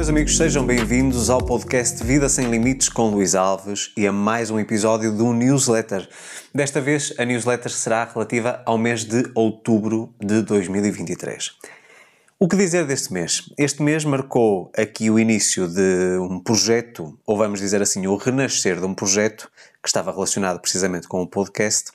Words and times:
Meus 0.00 0.08
amigos, 0.08 0.36
sejam 0.38 0.64
bem-vindos 0.64 1.28
ao 1.28 1.44
podcast 1.44 2.02
Vida 2.02 2.26
Sem 2.26 2.50
Limites 2.50 2.88
com 2.88 3.10
Luís 3.10 3.34
Alves 3.34 3.92
e 3.94 4.06
a 4.06 4.10
mais 4.10 4.50
um 4.50 4.58
episódio 4.58 5.14
do 5.14 5.30
newsletter. 5.34 6.08
Desta 6.54 6.80
vez, 6.80 7.12
a 7.18 7.24
newsletter 7.26 7.70
será 7.70 8.06
relativa 8.06 8.62
ao 8.64 8.78
mês 8.78 9.04
de 9.04 9.30
outubro 9.34 10.14
de 10.18 10.40
2023. 10.40 11.50
O 12.38 12.48
que 12.48 12.56
dizer 12.56 12.86
deste 12.86 13.12
mês? 13.12 13.52
Este 13.58 13.82
mês 13.82 14.02
marcou 14.02 14.72
aqui 14.74 15.10
o 15.10 15.18
início 15.18 15.68
de 15.68 16.16
um 16.18 16.40
projeto, 16.40 17.18
ou 17.26 17.36
vamos 17.36 17.60
dizer 17.60 17.82
assim, 17.82 18.06
o 18.06 18.16
renascer 18.16 18.80
de 18.80 18.86
um 18.86 18.94
projeto 18.94 19.50
que 19.82 19.88
estava 19.90 20.10
relacionado 20.10 20.60
precisamente 20.60 21.06
com 21.06 21.20
o 21.20 21.26
podcast 21.26 21.92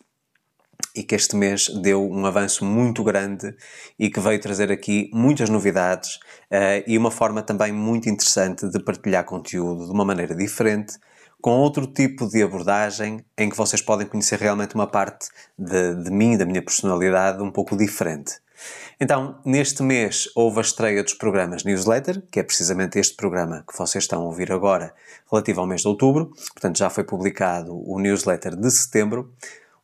e 0.95 1.03
que 1.03 1.15
este 1.15 1.35
mês 1.35 1.67
deu 1.81 2.09
um 2.09 2.25
avanço 2.25 2.63
muito 2.63 3.03
grande 3.03 3.55
e 3.99 4.09
que 4.09 4.19
veio 4.19 4.39
trazer 4.39 4.71
aqui 4.71 5.09
muitas 5.13 5.49
novidades 5.49 6.15
uh, 6.51 6.83
e 6.87 6.97
uma 6.97 7.11
forma 7.11 7.41
também 7.41 7.71
muito 7.71 8.09
interessante 8.09 8.69
de 8.69 8.79
partilhar 8.79 9.25
conteúdo 9.25 9.85
de 9.85 9.91
uma 9.91 10.05
maneira 10.05 10.35
diferente, 10.35 10.97
com 11.41 11.51
outro 11.51 11.85
tipo 11.85 12.27
de 12.27 12.41
abordagem 12.41 13.23
em 13.37 13.49
que 13.49 13.57
vocês 13.57 13.81
podem 13.81 14.07
conhecer 14.07 14.39
realmente 14.39 14.73
uma 14.73 14.87
parte 14.87 15.27
de, 15.59 15.95
de 16.03 16.09
mim, 16.09 16.37
da 16.37 16.45
minha 16.45 16.61
personalidade, 16.61 17.43
um 17.43 17.51
pouco 17.51 17.77
diferente. 17.77 18.39
Então, 18.99 19.39
neste 19.45 19.83
mês 19.83 20.29
houve 20.35 20.59
a 20.59 20.61
estreia 20.61 21.03
dos 21.03 21.13
programas 21.13 21.63
Newsletter, 21.63 22.23
que 22.31 22.39
é 22.39 22.43
precisamente 22.43 22.97
este 22.97 23.15
programa 23.15 23.63
que 23.69 23.77
vocês 23.77 24.05
estão 24.05 24.21
a 24.21 24.25
ouvir 24.25 24.51
agora, 24.51 24.93
relativo 25.29 25.59
ao 25.59 25.67
mês 25.67 25.81
de 25.81 25.87
outubro. 25.87 26.31
Portanto, 26.53 26.77
já 26.77 26.89
foi 26.89 27.03
publicado 27.03 27.75
o 27.75 27.99
newsletter 27.99 28.55
de 28.55 28.71
setembro. 28.71 29.33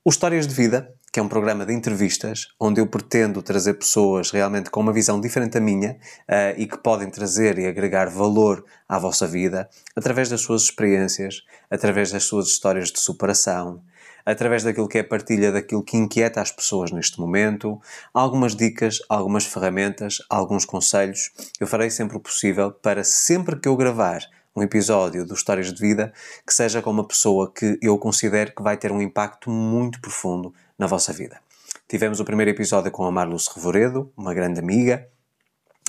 O 0.04 0.10
Histórias 0.10 0.48
de 0.48 0.56
Vida, 0.56 0.94
que 1.12 1.20
é 1.20 1.24
um 1.24 1.28
programa 1.28 1.66
de 1.66 1.74
entrevistas 1.74 2.48
onde 2.58 2.80
eu 2.80 2.88
pretendo 2.88 3.42
trazer 3.42 3.74
pessoas 3.74 4.32
realmente 4.32 4.70
com 4.70 4.80
uma 4.80 4.94
visão 4.94 5.20
diferente 5.20 5.54
da 5.54 5.60
minha 5.60 5.98
uh, 6.30 6.58
e 6.58 6.66
que 6.66 6.78
podem 6.78 7.10
trazer 7.10 7.60
e 7.60 7.68
agregar 7.68 8.10
valor 8.10 8.64
à 8.88 8.98
vossa 8.98 9.28
vida 9.28 9.70
através 9.94 10.30
das 10.30 10.40
suas 10.40 10.64
experiências, 10.64 11.44
através 11.70 12.12
das 12.12 12.24
suas 12.24 12.48
histórias 12.48 12.90
de 12.90 13.02
superação, 13.02 13.84
através 14.26 14.64
daquilo 14.64 14.88
que 14.88 15.00
é 15.00 15.04
partilha 15.04 15.52
daquilo 15.52 15.84
que 15.84 15.98
inquieta 15.98 16.40
as 16.40 16.52
pessoas 16.52 16.92
neste 16.92 17.20
momento, 17.20 17.82
algumas 18.14 18.56
dicas, 18.56 19.00
algumas 19.10 19.46
ferramentas, 19.46 20.20
alguns 20.30 20.64
conselhos. 20.64 21.32
Eu 21.60 21.68
farei 21.68 21.90
sempre 21.90 22.16
o 22.16 22.22
possível 22.22 22.72
para 22.72 23.04
sempre 23.04 23.60
que 23.60 23.68
eu 23.68 23.76
gravar 23.76 24.22
um 24.56 24.64
episódio 24.64 25.26
do 25.26 25.34
Histórias 25.34 25.74
de 25.74 25.80
Vida 25.82 26.14
que 26.48 26.54
seja 26.54 26.82
com 26.82 26.90
uma 26.90 27.08
pessoa 27.08 27.52
que 27.52 27.78
eu 27.82 27.98
considero 27.98 28.54
que 28.56 28.64
vai 28.64 28.78
ter 28.78 28.92
um 28.94 29.02
impacto 29.02 29.50
muito 29.50 30.00
profundo 30.00 30.54
na 30.82 30.88
vossa 30.88 31.14
vida. 31.14 31.40
Tivemos 31.88 32.20
o 32.20 32.26
primeiro 32.26 32.50
episódio 32.50 32.90
com 32.90 33.06
a 33.06 33.12
Marluz 33.12 33.48
Revoredo, 33.56 34.12
uma 34.18 34.34
grande 34.34 34.60
amiga, 34.60 35.08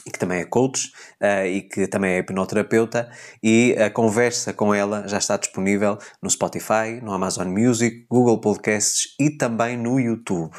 e 0.07 0.11
que 0.11 0.19
também 0.19 0.41
é 0.41 0.45
coach 0.45 0.93
uh, 1.19 1.47
e 1.47 1.63
que 1.63 1.87
também 1.87 2.13
é 2.13 2.19
hipnoterapeuta, 2.19 3.11
e 3.43 3.75
a 3.79 3.89
conversa 3.89 4.53
com 4.53 4.75
ela 4.75 5.09
já 5.09 5.17
está 5.17 5.39
disponível 5.39 5.97
no 6.21 6.29
Spotify, 6.29 7.01
no 7.03 7.11
Amazon 7.11 7.49
Music, 7.49 8.05
Google 8.11 8.39
Podcasts 8.39 9.15
e 9.19 9.31
também 9.31 9.79
no 9.79 9.99
YouTube, 9.99 10.55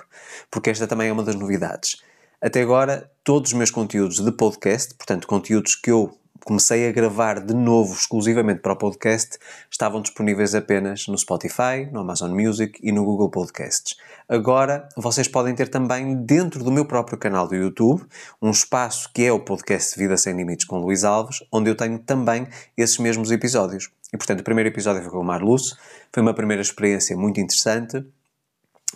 porque 0.49 0.71
esta 0.71 0.87
também 0.87 1.09
é 1.09 1.13
uma 1.13 1.23
das 1.23 1.35
novidades. 1.35 2.01
Até 2.41 2.61
agora, 2.61 3.11
todos 3.23 3.51
os 3.51 3.57
meus 3.57 3.69
conteúdos 3.69 4.19
de 4.19 4.31
podcast, 4.31 4.95
portanto, 4.95 5.27
conteúdos 5.27 5.75
que 5.75 5.91
eu 5.91 6.17
comecei 6.44 6.88
a 6.88 6.91
gravar 6.91 7.39
de 7.39 7.53
novo 7.53 7.94
exclusivamente 7.94 8.61
para 8.61 8.73
o 8.73 8.75
podcast, 8.75 9.38
estavam 9.69 10.02
disponíveis 10.02 10.53
apenas 10.53 11.08
no 11.08 11.17
Spotify, 11.17 11.88
no 11.91 12.00
Amazon 12.00 12.31
Music 12.31 12.80
e 12.83 12.91
no 12.91 13.03
Google 13.03 13.29
Podcasts. 13.29 13.95
Agora 14.28 14.88
vocês 14.97 15.28
podem 15.28 15.56
ter 15.56 15.69
também 15.69 16.16
dentro 16.16 16.63
do 16.63 16.72
meu 16.72 16.85
próprio 16.85 17.17
canal 17.17 17.47
do 17.47 17.56
YouTube 17.56 18.03
um 18.41 18.51
espaço 18.51 19.09
que 19.13 19.23
é 19.25 19.31
o 19.31 19.40
podcast 19.40 19.97
Vida 19.97 20.17
Sem 20.17 20.35
Limites 20.35 20.66
com 20.66 20.79
Luís 20.79 21.03
Alves, 21.03 21.44
onde 21.51 21.69
eu 21.69 21.75
tenho 21.75 22.00
também 22.00 22.47
esses 22.78 22.97
mesmos 22.97 23.31
episódios. 23.31 23.90
E 24.13 24.17
portanto, 24.17 24.41
o 24.41 24.44
primeiro 24.44 24.69
episódio 24.69 25.01
foi 25.01 25.12
com 25.12 25.19
o 25.19 25.23
Marluce, 25.23 25.75
foi 26.12 26.22
uma 26.22 26.34
primeira 26.34 26.62
experiência 26.62 27.17
muito 27.17 27.40
interessante 27.40 28.06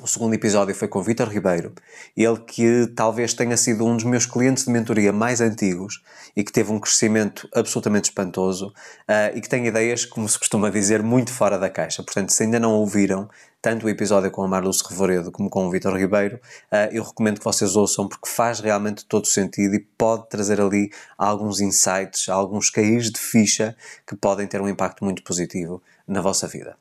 o 0.02 0.08
segundo 0.08 0.34
episódio 0.34 0.76
foi 0.76 0.88
com 0.88 1.02
Vitor 1.02 1.30
Ribeiro, 1.30 1.74
ele 2.16 2.38
que 2.40 2.88
talvez 2.96 3.34
tenha 3.34 3.58
sido 3.58 3.86
um 3.86 3.96
dos 3.96 4.06
meus 4.06 4.26
clientes 4.26 4.66
de 4.66 4.72
mentoria 4.72 5.12
mais 5.12 5.42
antigos 5.42 6.04
e 6.36 6.44
que 6.44 6.52
teve 6.52 6.72
um 6.72 6.80
crescimento 6.80 7.48
absolutamente 7.54 8.10
espantoso 8.10 8.68
uh, 8.68 9.36
e 9.36 9.42
que 9.42 9.50
tem 9.50 9.66
ideias, 9.66 10.06
como 10.06 10.28
se 10.28 10.38
costuma 10.38 10.70
dizer, 10.70 11.02
muito 11.02 11.32
fora 11.32 11.58
da 11.58 11.70
caixa. 11.70 12.04
Portanto, 12.04 12.32
se 12.32 12.44
ainda 12.44 12.60
não 12.60 12.74
ouviram 12.74 13.30
tanto 13.62 13.88
o 13.88 13.90
episódio 13.90 14.30
com 14.30 14.44
a 14.44 14.48
Marluz 14.48 14.82
Revoredo 14.82 15.32
como 15.32 15.50
com 15.50 15.68
o 15.68 15.72
Vitor 15.72 15.96
Ribeiro, 15.96 16.40
uh, 16.72 16.92
eu 16.92 17.04
recomendo 17.04 17.40
que 17.40 17.46
vocês 17.46 17.76
ouçam 17.76 18.08
porque 18.08 18.30
faz 18.30 18.60
realmente 18.60 19.06
todo 19.06 19.26
sentido 19.26 19.76
e 19.76 19.80
pode 19.80 20.30
trazer 20.30 20.62
ali 20.62 20.92
alguns 21.18 21.60
insights, 21.60 22.30
alguns 22.30 22.70
cair 22.70 23.02
de 23.02 23.20
ficha 23.20 23.76
que 24.06 24.16
podem 24.16 24.48
ter 24.48 24.62
um 24.62 24.70
impacto 24.70 25.04
muito 25.04 25.24
positivo 25.24 25.82
na 26.08 26.22
vossa 26.22 26.48
vida. 26.48 26.78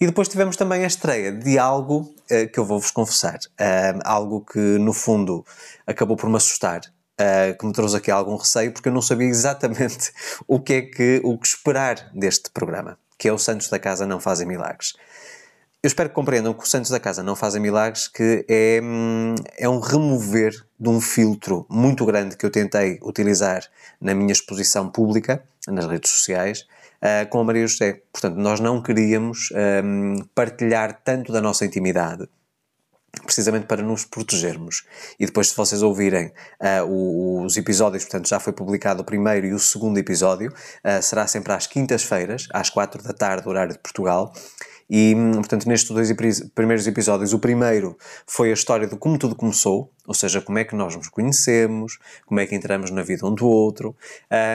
E 0.00 0.06
depois 0.06 0.28
tivemos 0.28 0.56
também 0.56 0.84
a 0.84 0.86
estreia 0.86 1.30
de 1.30 1.58
algo 1.58 1.98
uh, 2.30 2.48
que 2.50 2.58
eu 2.58 2.64
vou-vos 2.64 2.90
confessar, 2.90 3.36
uh, 3.36 4.00
algo 4.04 4.40
que 4.40 4.58
no 4.58 4.92
fundo 4.92 5.44
acabou 5.86 6.16
por 6.16 6.30
me 6.30 6.36
assustar, 6.36 6.80
uh, 6.80 7.58
que 7.58 7.66
me 7.66 7.72
trouxe 7.72 7.96
aqui 7.96 8.10
algum 8.10 8.36
receio, 8.36 8.72
porque 8.72 8.88
eu 8.88 8.92
não 8.92 9.02
sabia 9.02 9.28
exatamente 9.28 10.12
o 10.48 10.58
que 10.58 10.72
é 10.72 10.82
que, 10.82 11.20
o 11.22 11.36
que 11.36 11.46
esperar 11.46 12.10
deste 12.14 12.50
programa, 12.50 12.98
que 13.18 13.28
é 13.28 13.32
o 13.32 13.38
Santos 13.38 13.68
da 13.68 13.78
Casa 13.78 14.06
Não 14.06 14.18
Fazem 14.18 14.46
Milagres. 14.46 14.94
Eu 15.82 15.88
espero 15.88 16.10
que 16.10 16.14
compreendam 16.14 16.52
que 16.52 16.62
o 16.62 16.66
Santos 16.66 16.90
da 16.90 17.00
Casa 17.00 17.22
não 17.22 17.34
fazem 17.34 17.58
milagres, 17.58 18.06
que 18.06 18.44
é, 18.46 18.82
hum, 18.82 19.34
é 19.56 19.66
um 19.66 19.80
remover 19.80 20.52
de 20.78 20.88
um 20.90 21.00
filtro 21.00 21.64
muito 21.70 22.04
grande 22.04 22.36
que 22.36 22.44
eu 22.44 22.50
tentei 22.50 22.98
utilizar 23.02 23.64
na 23.98 24.14
minha 24.14 24.30
exposição 24.30 24.90
pública, 24.90 25.42
nas 25.66 25.86
redes 25.86 26.10
sociais, 26.10 26.66
uh, 27.02 27.28
com 27.28 27.40
a 27.40 27.44
Maria 27.44 27.66
José. 27.66 28.02
Portanto, 28.12 28.36
nós 28.36 28.60
não 28.60 28.82
queríamos 28.82 29.48
um, 29.84 30.16
partilhar 30.34 31.00
tanto 31.04 31.32
da 31.32 31.40
nossa 31.40 31.64
intimidade 31.64 32.28
precisamente 33.24 33.66
para 33.66 33.82
nos 33.82 34.04
protegermos. 34.04 34.84
E 35.18 35.26
depois, 35.26 35.48
se 35.48 35.56
vocês 35.56 35.82
ouvirem 35.82 36.32
uh, 36.86 37.44
os 37.44 37.56
episódios, 37.56 38.04
portanto, 38.04 38.28
já 38.28 38.38
foi 38.38 38.52
publicado 38.52 39.02
o 39.02 39.04
primeiro 39.04 39.46
e 39.46 39.52
o 39.52 39.58
segundo 39.58 39.98
episódio, 39.98 40.52
uh, 40.52 41.02
será 41.02 41.26
sempre 41.26 41.52
às 41.52 41.66
quintas-feiras, 41.66 42.46
às 42.52 42.70
quatro 42.70 43.02
da 43.02 43.12
tarde, 43.12 43.48
horário 43.48 43.72
de 43.72 43.78
Portugal. 43.80 44.32
E, 44.88 45.14
portanto, 45.34 45.68
nestes 45.68 45.90
dois 45.90 46.12
primeiros 46.52 46.84
episódios, 46.86 47.32
o 47.32 47.38
primeiro 47.38 47.96
foi 48.26 48.50
a 48.50 48.54
história 48.54 48.88
de 48.88 48.96
como 48.96 49.16
tudo 49.16 49.36
começou, 49.36 49.92
ou 50.04 50.14
seja, 50.14 50.40
como 50.40 50.58
é 50.58 50.64
que 50.64 50.74
nós 50.74 50.96
nos 50.96 51.08
conhecemos, 51.08 51.96
como 52.26 52.40
é 52.40 52.46
que 52.46 52.56
entramos 52.56 52.90
na 52.90 53.02
vida 53.02 53.24
um 53.24 53.32
do 53.32 53.46
outro, 53.46 53.94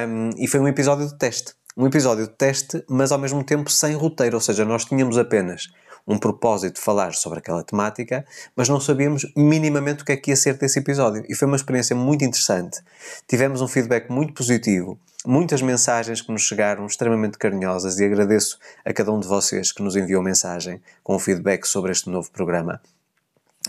um, 0.10 0.32
e 0.38 0.46
foi 0.46 0.60
um 0.60 0.68
episódio 0.68 1.08
de 1.08 1.18
teste 1.18 1.54
um 1.78 1.86
episódio 1.86 2.26
de 2.26 2.34
teste, 2.34 2.84
mas 2.90 3.12
ao 3.12 3.20
mesmo 3.20 3.44
tempo 3.44 3.70
sem 3.70 3.96
roteiro, 3.96 4.38
ou 4.38 4.42
seja, 4.42 4.64
nós 4.64 4.86
tínhamos 4.86 5.18
apenas 5.18 5.70
um 6.08 6.18
propósito 6.18 6.76
de 6.76 6.82
falar 6.82 7.14
sobre 7.14 7.40
aquela 7.40 7.64
temática, 7.64 8.26
mas 8.56 8.70
não 8.70 8.80
sabíamos 8.80 9.26
minimamente 9.36 10.04
o 10.04 10.06
que 10.06 10.12
é 10.12 10.18
que 10.18 10.32
ia 10.32 10.36
ser 10.36 10.54
desse 10.58 10.80
episódio. 10.80 11.26
E 11.28 11.36
foi 11.36 11.48
uma 11.48 11.58
experiência 11.58 11.96
muito 11.96 12.24
interessante. 12.24 12.80
Tivemos 13.28 13.62
um 13.62 13.68
feedback 13.68 14.10
muito 14.10 14.34
positivo, 14.34 15.00
muitas 15.26 15.62
mensagens 15.62 16.22
que 16.22 16.32
nos 16.32 16.44
chegaram 16.44 16.86
extremamente 16.86 17.38
carinhosas 17.38 18.00
e 18.00 18.06
agradeço 18.06 18.60
a 18.86 18.94
cada 18.94 19.12
um 19.12 19.20
de 19.20 19.28
vocês 19.28 19.72
que 19.72 19.82
nos 19.82 19.96
enviou 19.96 20.22
mensagem 20.22 20.82
com 21.04 21.16
o 21.16 21.20
feedback 21.20 21.66
sobre 21.66 21.92
este 21.92 22.10
novo 22.10 22.30
programa. 22.32 22.80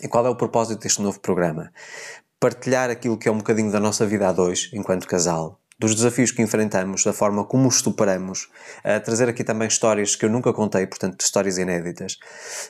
E 0.03 0.09
qual 0.09 0.27
é 0.27 0.29
o 0.29 0.37
propósito 0.37 0.83
deste 0.83 1.01
novo 1.01 1.19
programa? 1.21 1.73
Partilhar 2.39 2.91
aquilo 2.91 3.17
que 3.17 3.29
é 3.29 3.33
um 3.33 3.39
bocadinho 3.39 3.73
da 3.73 3.81
nossa 3.81 4.07
vida 4.07 4.29
a 4.29 4.33
dois, 4.33 4.69
enquanto 4.75 5.07
casal, 5.07 5.59
dos 5.79 5.95
desafios 5.95 6.31
que 6.31 6.43
enfrentamos, 6.43 7.05
da 7.05 7.13
forma 7.13 7.45
como 7.45 7.69
os 7.69 7.81
superamos, 7.81 8.49
a 8.83 8.99
trazer 8.99 9.29
aqui 9.29 9.45
também 9.45 9.69
histórias 9.69 10.17
que 10.17 10.25
eu 10.25 10.31
nunca 10.31 10.53
contei, 10.53 10.87
portanto, 10.87 11.21
histórias 11.21 11.59
inéditas, 11.59 12.17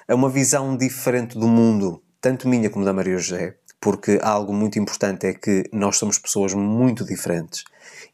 é 0.08 0.14
uma 0.14 0.28
visão 0.28 0.76
diferente 0.76 1.38
do 1.38 1.46
mundo, 1.46 2.02
tanto 2.20 2.48
minha 2.48 2.68
como 2.68 2.84
da 2.84 2.92
Maria 2.92 3.18
José, 3.18 3.56
porque 3.80 4.18
algo 4.22 4.52
muito 4.52 4.78
importante 4.78 5.26
é 5.26 5.34
que 5.34 5.64
nós 5.72 5.96
somos 5.96 6.18
pessoas 6.18 6.54
muito 6.54 7.04
diferentes 7.04 7.62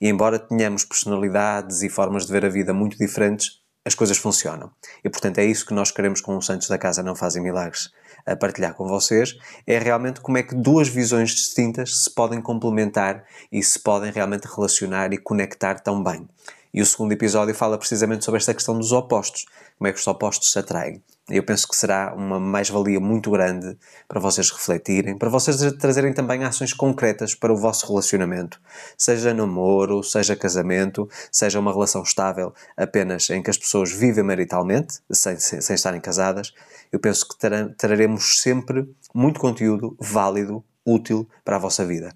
e, 0.00 0.09
embora 0.09 0.39
tenhamos 0.39 0.85
personalidades 0.85 1.83
e 1.83 1.89
formas 1.89 2.27
de 2.27 2.33
ver 2.33 2.44
a 2.44 2.49
vida 2.49 2.75
muito 2.75 2.99
diferentes, 2.99 3.62
as 3.85 3.94
coisas 3.94 4.19
funcionam. 4.19 4.71
E 5.03 5.09
portanto 5.09 5.39
é 5.39 5.44
isso 5.44 5.67
que 5.67 5.75
nós 5.75 5.91
queremos 5.91 6.21
com 6.21 6.37
os 6.37 6.47
Santos 6.47 6.69
da 6.69 6.79
Casa 6.79 7.03
Não 7.03 7.17
Fazem 7.17 7.43
Milagres 7.43 7.91
a 8.27 8.37
partilhar 8.37 8.75
com 8.75 8.87
vocês, 8.87 9.37
é 9.67 9.79
realmente 9.79 10.21
como 10.21 10.39
é 10.39 10.43
que 10.43 10.55
duas 10.55 10.89
visões 10.89 11.31
distintas 11.31 12.05
se 12.05 12.11
podem 12.11 12.41
complementar 12.41 13.25
e 13.51 13.63
se 13.63 13.79
podem 13.79 14.11
realmente 14.11 14.47
relacionar 14.47 15.13
e 15.13 15.19
conectar 15.19 15.81
tão 15.81 16.03
bem. 16.03 16.29
E 16.75 16.81
o 16.81 16.87
segundo 16.87 17.13
episódio 17.13 17.55
fala 17.55 17.77
precisamente 17.77 18.25
sobre 18.25 18.39
esta 18.39 18.55
questão 18.55 18.79
dos 18.79 18.93
opostos, 18.93 19.45
como 19.79 19.89
é 19.89 19.93
que 19.93 19.99
os 19.99 20.07
opostos 20.07 20.51
se 20.51 20.59
atraem. 20.59 21.03
Eu 21.31 21.45
penso 21.45 21.69
que 21.69 21.77
será 21.77 22.13
uma 22.17 22.41
mais-valia 22.41 22.99
muito 22.99 23.31
grande 23.31 23.79
para 24.09 24.19
vocês 24.19 24.51
refletirem, 24.51 25.17
para 25.17 25.29
vocês 25.29 25.57
trazerem 25.79 26.13
também 26.13 26.43
ações 26.43 26.73
concretas 26.73 27.33
para 27.33 27.53
o 27.53 27.57
vosso 27.57 27.87
relacionamento, 27.87 28.61
seja 28.99 29.33
namoro, 29.33 30.03
seja 30.03 30.35
casamento, 30.35 31.09
seja 31.31 31.61
uma 31.61 31.73
relação 31.73 32.03
estável 32.03 32.53
apenas 32.77 33.31
em 33.31 33.41
que 33.41 33.51
as 33.51 33.57
pessoas 33.57 33.93
vivem 33.93 34.25
maritalmente, 34.25 34.99
sem, 35.13 35.39
sem, 35.39 35.61
sem 35.61 35.75
estarem 35.75 36.01
casadas. 36.01 36.53
Eu 36.91 36.99
penso 36.99 37.29
que 37.29 37.37
traremos 37.79 38.41
sempre 38.41 38.93
muito 39.15 39.39
conteúdo 39.39 39.97
válido, 40.01 40.65
útil 40.85 41.29
para 41.45 41.55
a 41.55 41.59
vossa 41.61 41.87
vida. 41.87 42.13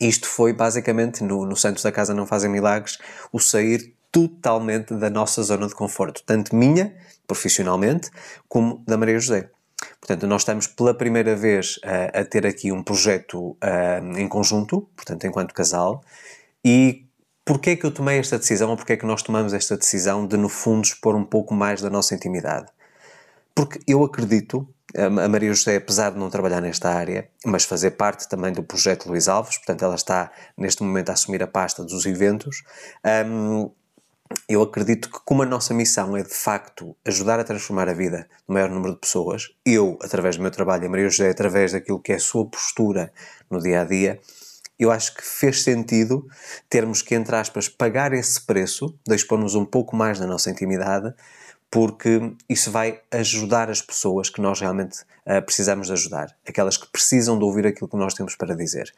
Isto 0.00 0.28
foi 0.28 0.52
basicamente, 0.52 1.24
no, 1.24 1.44
no 1.44 1.56
Santos 1.56 1.82
da 1.82 1.90
Casa 1.90 2.14
Não 2.14 2.26
Fazem 2.26 2.50
Milagres, 2.50 2.98
o 3.32 3.40
sair 3.40 3.94
totalmente 4.14 4.94
da 4.94 5.10
nossa 5.10 5.42
zona 5.42 5.66
de 5.66 5.74
conforto, 5.74 6.22
tanto 6.24 6.54
minha, 6.54 6.94
profissionalmente, 7.26 8.10
como 8.48 8.82
da 8.86 8.96
Maria 8.96 9.18
José. 9.18 9.50
Portanto, 10.00 10.26
nós 10.26 10.42
estamos 10.42 10.66
pela 10.66 10.94
primeira 10.94 11.34
vez 11.34 11.78
a, 11.84 12.20
a 12.20 12.24
ter 12.24 12.46
aqui 12.46 12.72
um 12.72 12.82
projeto 12.82 13.56
em 14.16 14.28
conjunto, 14.28 14.88
portanto, 14.96 15.26
enquanto 15.26 15.52
casal, 15.52 16.02
e 16.64 17.06
porquê 17.44 17.70
é 17.70 17.76
que 17.76 17.84
eu 17.84 17.90
tomei 17.90 18.18
esta 18.18 18.38
decisão, 18.38 18.70
ou 18.70 18.76
porquê 18.76 18.94
é 18.94 18.96
que 18.96 19.06
nós 19.06 19.22
tomamos 19.22 19.52
esta 19.52 19.76
decisão 19.76 20.26
de, 20.26 20.36
no 20.36 20.48
fundo, 20.48 20.84
expor 20.84 21.14
um 21.14 21.24
pouco 21.24 21.54
mais 21.54 21.80
da 21.80 21.90
nossa 21.90 22.14
intimidade? 22.14 22.66
Porque 23.54 23.78
eu 23.86 24.02
acredito, 24.02 24.68
a 24.96 25.28
Maria 25.28 25.52
José, 25.52 25.76
apesar 25.76 26.10
de 26.10 26.18
não 26.18 26.30
trabalhar 26.30 26.60
nesta 26.60 26.90
área, 26.90 27.28
mas 27.44 27.64
fazer 27.64 27.92
parte 27.92 28.28
também 28.28 28.52
do 28.52 28.62
projeto 28.62 29.08
Luís 29.08 29.28
Alves, 29.28 29.58
portanto, 29.58 29.84
ela 29.84 29.94
está 29.94 30.30
neste 30.56 30.82
momento 30.82 31.10
a 31.10 31.12
assumir 31.12 31.42
a 31.42 31.46
pasta 31.46 31.84
dos 31.84 32.06
eventos. 32.06 32.62
Um, 33.26 33.70
eu 34.48 34.62
acredito 34.62 35.10
que, 35.10 35.18
como 35.24 35.42
a 35.42 35.46
nossa 35.46 35.74
missão 35.74 36.16
é 36.16 36.22
de 36.22 36.34
facto 36.34 36.96
ajudar 37.04 37.40
a 37.40 37.44
transformar 37.44 37.88
a 37.88 37.92
vida 37.92 38.28
do 38.46 38.54
maior 38.54 38.70
número 38.70 38.94
de 38.94 39.00
pessoas, 39.00 39.50
eu, 39.64 39.98
através 40.02 40.36
do 40.36 40.42
meu 40.42 40.50
trabalho, 40.50 40.86
a 40.86 40.88
Maria 40.88 41.08
José, 41.08 41.30
através 41.30 41.72
daquilo 41.72 42.00
que 42.00 42.12
é 42.12 42.16
a 42.16 42.20
sua 42.20 42.46
postura 42.46 43.12
no 43.50 43.60
dia 43.60 43.80
a 43.80 43.84
dia, 43.84 44.20
eu 44.78 44.90
acho 44.90 45.14
que 45.14 45.22
fez 45.22 45.62
sentido 45.62 46.26
termos 46.68 47.02
que, 47.02 47.14
entre 47.14 47.36
aspas, 47.36 47.68
pagar 47.68 48.12
esse 48.12 48.40
preço 48.40 48.98
de 49.06 49.14
expor-nos 49.14 49.54
um 49.54 49.64
pouco 49.64 49.96
mais 49.96 50.18
da 50.18 50.26
nossa 50.26 50.50
intimidade, 50.50 51.14
porque 51.70 52.32
isso 52.48 52.70
vai 52.70 53.00
ajudar 53.10 53.70
as 53.70 53.82
pessoas 53.82 54.30
que 54.30 54.40
nós 54.40 54.60
realmente 54.60 55.02
uh, 55.26 55.42
precisamos 55.44 55.88
de 55.88 55.92
ajudar, 55.92 56.36
aquelas 56.46 56.76
que 56.76 56.86
precisam 56.90 57.38
de 57.38 57.44
ouvir 57.44 57.66
aquilo 57.66 57.88
que 57.88 57.96
nós 57.96 58.14
temos 58.14 58.36
para 58.36 58.54
dizer. 58.54 58.92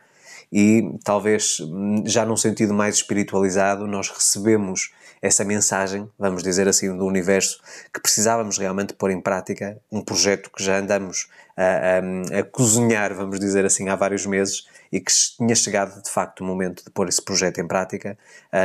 E 0.53 0.83
talvez, 1.05 1.59
hum, 1.61 2.03
já 2.07 2.25
num 2.25 2.37
sentido 2.37 2.73
mais 2.73 2.97
espiritualizado, 2.97 3.87
nós 3.87 4.09
recebemos 4.09 4.93
essa 5.21 5.45
mensagem, 5.45 6.09
vamos 6.19 6.43
dizer 6.43 6.69
assim, 6.69 6.95
do 6.97 7.05
universo, 7.05 7.61
que 7.93 8.01
precisávamos 8.01 8.59
realmente 8.59 8.95
pôr 8.95 9.11
em 9.11 9.21
prática, 9.21 9.79
um 9.91 10.03
projeto 10.03 10.51
que 10.51 10.63
já 10.63 10.79
andamos 10.79 11.29
a, 11.57 11.63
a, 11.63 12.41
a 12.41 12.45
cozinhar, 12.45 13.15
vamos 13.15 13.41
dizer 13.41 13.65
assim, 13.65 13.89
há 13.89 13.97
vários 13.97 14.27
meses 14.27 14.67
e 14.91 15.01
que 15.01 15.13
tinha 15.37 15.55
chegado 15.55 16.03
de 16.03 16.11
facto 16.11 16.41
o 16.41 16.45
momento 16.45 16.85
de 16.85 16.91
pôr 16.91 17.09
esse 17.09 17.23
projeto 17.23 17.61
em 17.61 17.67
prática, 17.67 18.17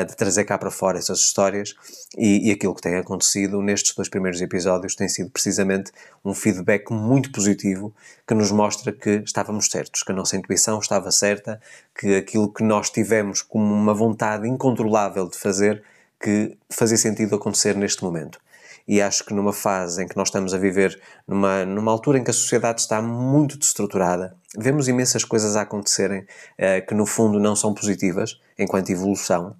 de 0.07 0.15
trazer 0.15 0.45
cá 0.45 0.57
para 0.57 0.71
fora 0.71 0.97
essas 0.97 1.19
histórias 1.19 1.73
e, 2.17 2.49
e 2.49 2.51
aquilo 2.51 2.75
que 2.75 2.81
tem 2.81 2.95
acontecido 2.95 3.61
nestes 3.61 3.95
dois 3.95 4.09
primeiros 4.09 4.41
episódios 4.41 4.95
tem 4.95 5.09
sido 5.09 5.29
precisamente 5.29 5.91
um 6.23 6.33
feedback 6.33 6.91
muito 6.91 7.31
positivo 7.31 7.93
que 8.27 8.33
nos 8.33 8.51
mostra 8.51 8.91
que 8.91 9.21
estávamos 9.25 9.67
certos, 9.67 10.03
que 10.03 10.11
a 10.11 10.15
nossa 10.15 10.35
intuição 10.35 10.79
estava 10.79 11.11
certa, 11.11 11.59
que 11.95 12.15
aquilo 12.15 12.51
que 12.51 12.63
nós 12.63 12.89
tivemos 12.89 13.41
como 13.41 13.73
uma 13.73 13.93
vontade 13.93 14.47
incontrolável 14.47 15.29
de 15.29 15.37
fazer 15.37 15.83
que 16.19 16.55
fazia 16.69 16.97
sentido 16.97 17.35
acontecer 17.35 17.75
neste 17.75 18.03
momento. 18.03 18.39
E 18.87 19.01
acho 19.01 19.25
que 19.25 19.33
numa 19.33 19.53
fase 19.53 20.03
em 20.03 20.07
que 20.07 20.17
nós 20.17 20.27
estamos 20.27 20.53
a 20.53 20.57
viver, 20.57 20.99
numa, 21.27 21.65
numa 21.65 21.91
altura 21.91 22.17
em 22.17 22.23
que 22.23 22.31
a 22.31 22.33
sociedade 22.33 22.81
está 22.81 23.01
muito 23.01 23.57
destruturada, 23.57 24.35
vemos 24.57 24.87
imensas 24.87 25.23
coisas 25.23 25.55
a 25.55 25.61
acontecerem 25.61 26.25
eh, 26.57 26.81
que 26.81 26.93
no 26.93 27.05
fundo 27.05 27.39
não 27.39 27.55
são 27.55 27.73
positivas 27.73 28.39
enquanto 28.57 28.89
evolução. 28.89 29.55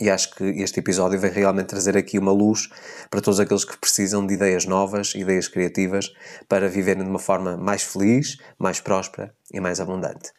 E 0.00 0.08
acho 0.08 0.34
que 0.34 0.44
este 0.62 0.80
episódio 0.80 1.20
vem 1.20 1.30
realmente 1.30 1.66
trazer 1.66 1.94
aqui 1.94 2.18
uma 2.18 2.32
luz 2.32 2.70
para 3.10 3.20
todos 3.20 3.38
aqueles 3.38 3.66
que 3.66 3.76
precisam 3.76 4.26
de 4.26 4.32
ideias 4.32 4.64
novas, 4.64 5.14
ideias 5.14 5.46
criativas, 5.46 6.10
para 6.48 6.70
viverem 6.70 7.04
de 7.04 7.10
uma 7.10 7.18
forma 7.18 7.54
mais 7.58 7.82
feliz, 7.82 8.38
mais 8.58 8.80
próspera 8.80 9.34
e 9.52 9.60
mais 9.60 9.78
abundante. 9.78 10.32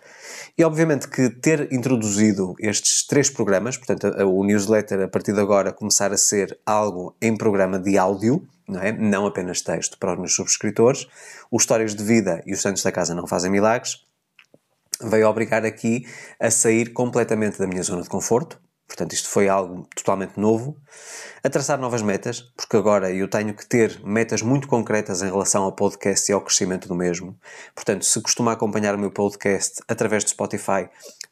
E 0.57 0.63
obviamente 0.63 1.07
que 1.07 1.29
ter 1.29 1.71
introduzido 1.71 2.55
estes 2.59 3.05
três 3.05 3.29
programas, 3.29 3.77
portanto, 3.77 4.07
o 4.23 4.43
newsletter 4.43 5.01
a 5.01 5.07
partir 5.07 5.33
de 5.33 5.39
agora 5.39 5.71
começar 5.71 6.11
a 6.11 6.17
ser 6.17 6.59
algo 6.65 7.15
em 7.21 7.37
programa 7.37 7.77
de 7.77 7.99
áudio, 7.99 8.47
não, 8.67 8.81
é? 8.81 8.91
não 8.91 9.27
apenas 9.27 9.61
texto 9.61 9.95
para 9.99 10.13
os 10.13 10.17
meus 10.17 10.33
subscritores, 10.33 11.07
os 11.51 11.61
Histórias 11.61 11.93
de 11.93 12.03
Vida 12.03 12.41
e 12.47 12.53
os 12.53 12.61
Santos 12.61 12.81
da 12.81 12.91
Casa 12.91 13.13
Não 13.13 13.27
Fazem 13.27 13.51
Milagres, 13.51 14.03
veio 15.03 15.27
obrigar 15.27 15.63
aqui 15.63 16.07
a 16.39 16.49
sair 16.49 16.93
completamente 16.93 17.59
da 17.59 17.67
minha 17.67 17.83
zona 17.83 18.01
de 18.01 18.09
conforto, 18.09 18.59
Portanto, 18.91 19.13
isto 19.13 19.29
foi 19.29 19.47
algo 19.47 19.88
totalmente 19.95 20.38
novo. 20.38 20.75
A 21.41 21.49
traçar 21.49 21.79
novas 21.79 22.01
metas, 22.01 22.41
porque 22.57 22.75
agora 22.75 23.09
eu 23.09 23.25
tenho 23.25 23.53
que 23.53 23.65
ter 23.65 24.01
metas 24.03 24.41
muito 24.41 24.67
concretas 24.67 25.21
em 25.21 25.27
relação 25.27 25.63
ao 25.63 25.71
podcast 25.71 26.29
e 26.29 26.33
ao 26.33 26.41
crescimento 26.41 26.89
do 26.89 26.93
mesmo. 26.93 27.33
Portanto, 27.73 28.03
se 28.03 28.19
costuma 28.19 28.51
acompanhar 28.51 28.93
o 28.93 28.99
meu 28.99 29.09
podcast 29.09 29.81
através 29.88 30.25
do 30.25 30.31
Spotify, 30.31 30.89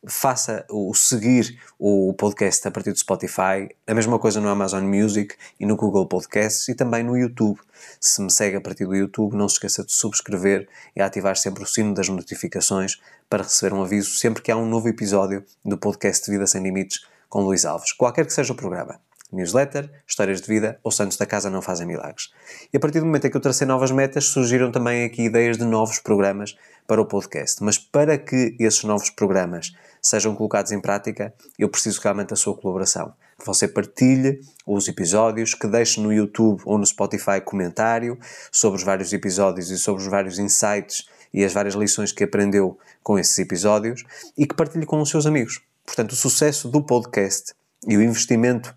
faça 0.07 0.65
o 0.69 0.93
seguir 0.93 1.59
o 1.77 2.13
podcast 2.13 2.65
a 2.65 2.71
partir 2.71 2.93
do 2.93 2.97
Spotify. 2.97 3.67
A 3.85 3.93
mesma 3.93 4.17
coisa 4.17 4.39
no 4.39 4.47
Amazon 4.47 4.85
Music 4.85 5.35
e 5.59 5.65
no 5.65 5.75
Google 5.75 6.07
Podcasts 6.07 6.69
e 6.69 6.73
também 6.73 7.03
no 7.03 7.17
YouTube. 7.17 7.59
Se 7.99 8.21
me 8.21 8.31
segue 8.31 8.55
a 8.55 8.61
partir 8.61 8.85
do 8.85 8.95
YouTube, 8.95 9.35
não 9.35 9.49
se 9.49 9.55
esqueça 9.55 9.83
de 9.83 9.91
subscrever 9.91 10.69
e 10.95 11.01
ativar 11.01 11.35
sempre 11.35 11.63
o 11.63 11.67
sino 11.67 11.93
das 11.93 12.07
notificações 12.07 13.01
para 13.29 13.43
receber 13.43 13.75
um 13.75 13.83
aviso 13.83 14.11
sempre 14.11 14.41
que 14.41 14.49
há 14.49 14.55
um 14.55 14.65
novo 14.65 14.87
episódio 14.87 15.43
do 15.65 15.77
podcast 15.77 16.31
Vida 16.31 16.47
Sem 16.47 16.63
Limites 16.63 17.01
com 17.29 17.41
Luís 17.41 17.63
Alves, 17.63 17.93
qualquer 17.93 18.25
que 18.25 18.33
seja 18.33 18.51
o 18.51 18.55
programa. 18.55 18.99
Newsletter, 19.31 19.89
histórias 20.07 20.41
de 20.41 20.47
vida 20.47 20.79
ou 20.83 20.91
Santos 20.91 21.15
da 21.15 21.25
Casa 21.25 21.49
não 21.51 21.61
fazem 21.61 21.85
milagres. 21.85 22.31
E 22.73 22.77
a 22.77 22.79
partir 22.79 22.99
do 22.99 23.05
momento 23.05 23.27
em 23.27 23.29
que 23.29 23.37
eu 23.37 23.41
tracei 23.41 23.67
novas 23.67 23.91
metas, 23.91 24.25
surgiram 24.25 24.71
também 24.71 25.05
aqui 25.05 25.23
ideias 25.23 25.57
de 25.57 25.65
novos 25.65 25.99
programas 25.99 26.57
para 26.87 26.99
o 26.99 27.05
podcast. 27.05 27.63
Mas 27.63 27.77
para 27.77 28.17
que 28.17 28.55
esses 28.59 28.83
novos 28.83 29.11
programas 29.11 29.71
sejam 30.01 30.35
colocados 30.35 30.71
em 30.71 30.81
prática, 30.81 31.33
eu 31.59 31.69
preciso 31.69 32.01
realmente 32.01 32.29
da 32.29 32.35
sua 32.35 32.55
colaboração. 32.55 33.13
Que 33.39 33.45
você 33.45 33.67
partilhe 33.67 34.41
os 34.65 34.87
episódios, 34.87 35.53
que 35.53 35.67
deixe 35.67 36.01
no 36.01 36.11
YouTube 36.11 36.63
ou 36.65 36.79
no 36.79 36.85
Spotify 36.85 37.39
comentário 37.43 38.17
sobre 38.51 38.77
os 38.77 38.83
vários 38.83 39.13
episódios 39.13 39.69
e 39.69 39.77
sobre 39.77 40.01
os 40.01 40.07
vários 40.07 40.39
insights 40.39 41.07
e 41.31 41.45
as 41.45 41.53
várias 41.53 41.75
lições 41.75 42.11
que 42.11 42.23
aprendeu 42.23 42.79
com 43.03 43.19
esses 43.19 43.37
episódios 43.37 44.03
e 44.35 44.47
que 44.47 44.55
partilhe 44.55 44.87
com 44.87 44.99
os 44.99 45.09
seus 45.09 45.27
amigos. 45.27 45.68
Portanto, 45.89 46.11
o 46.11 46.15
sucesso 46.15 46.69
do 46.69 46.83
podcast 46.83 47.51
e 47.87 47.97
o 47.97 48.03
investimento 48.03 48.75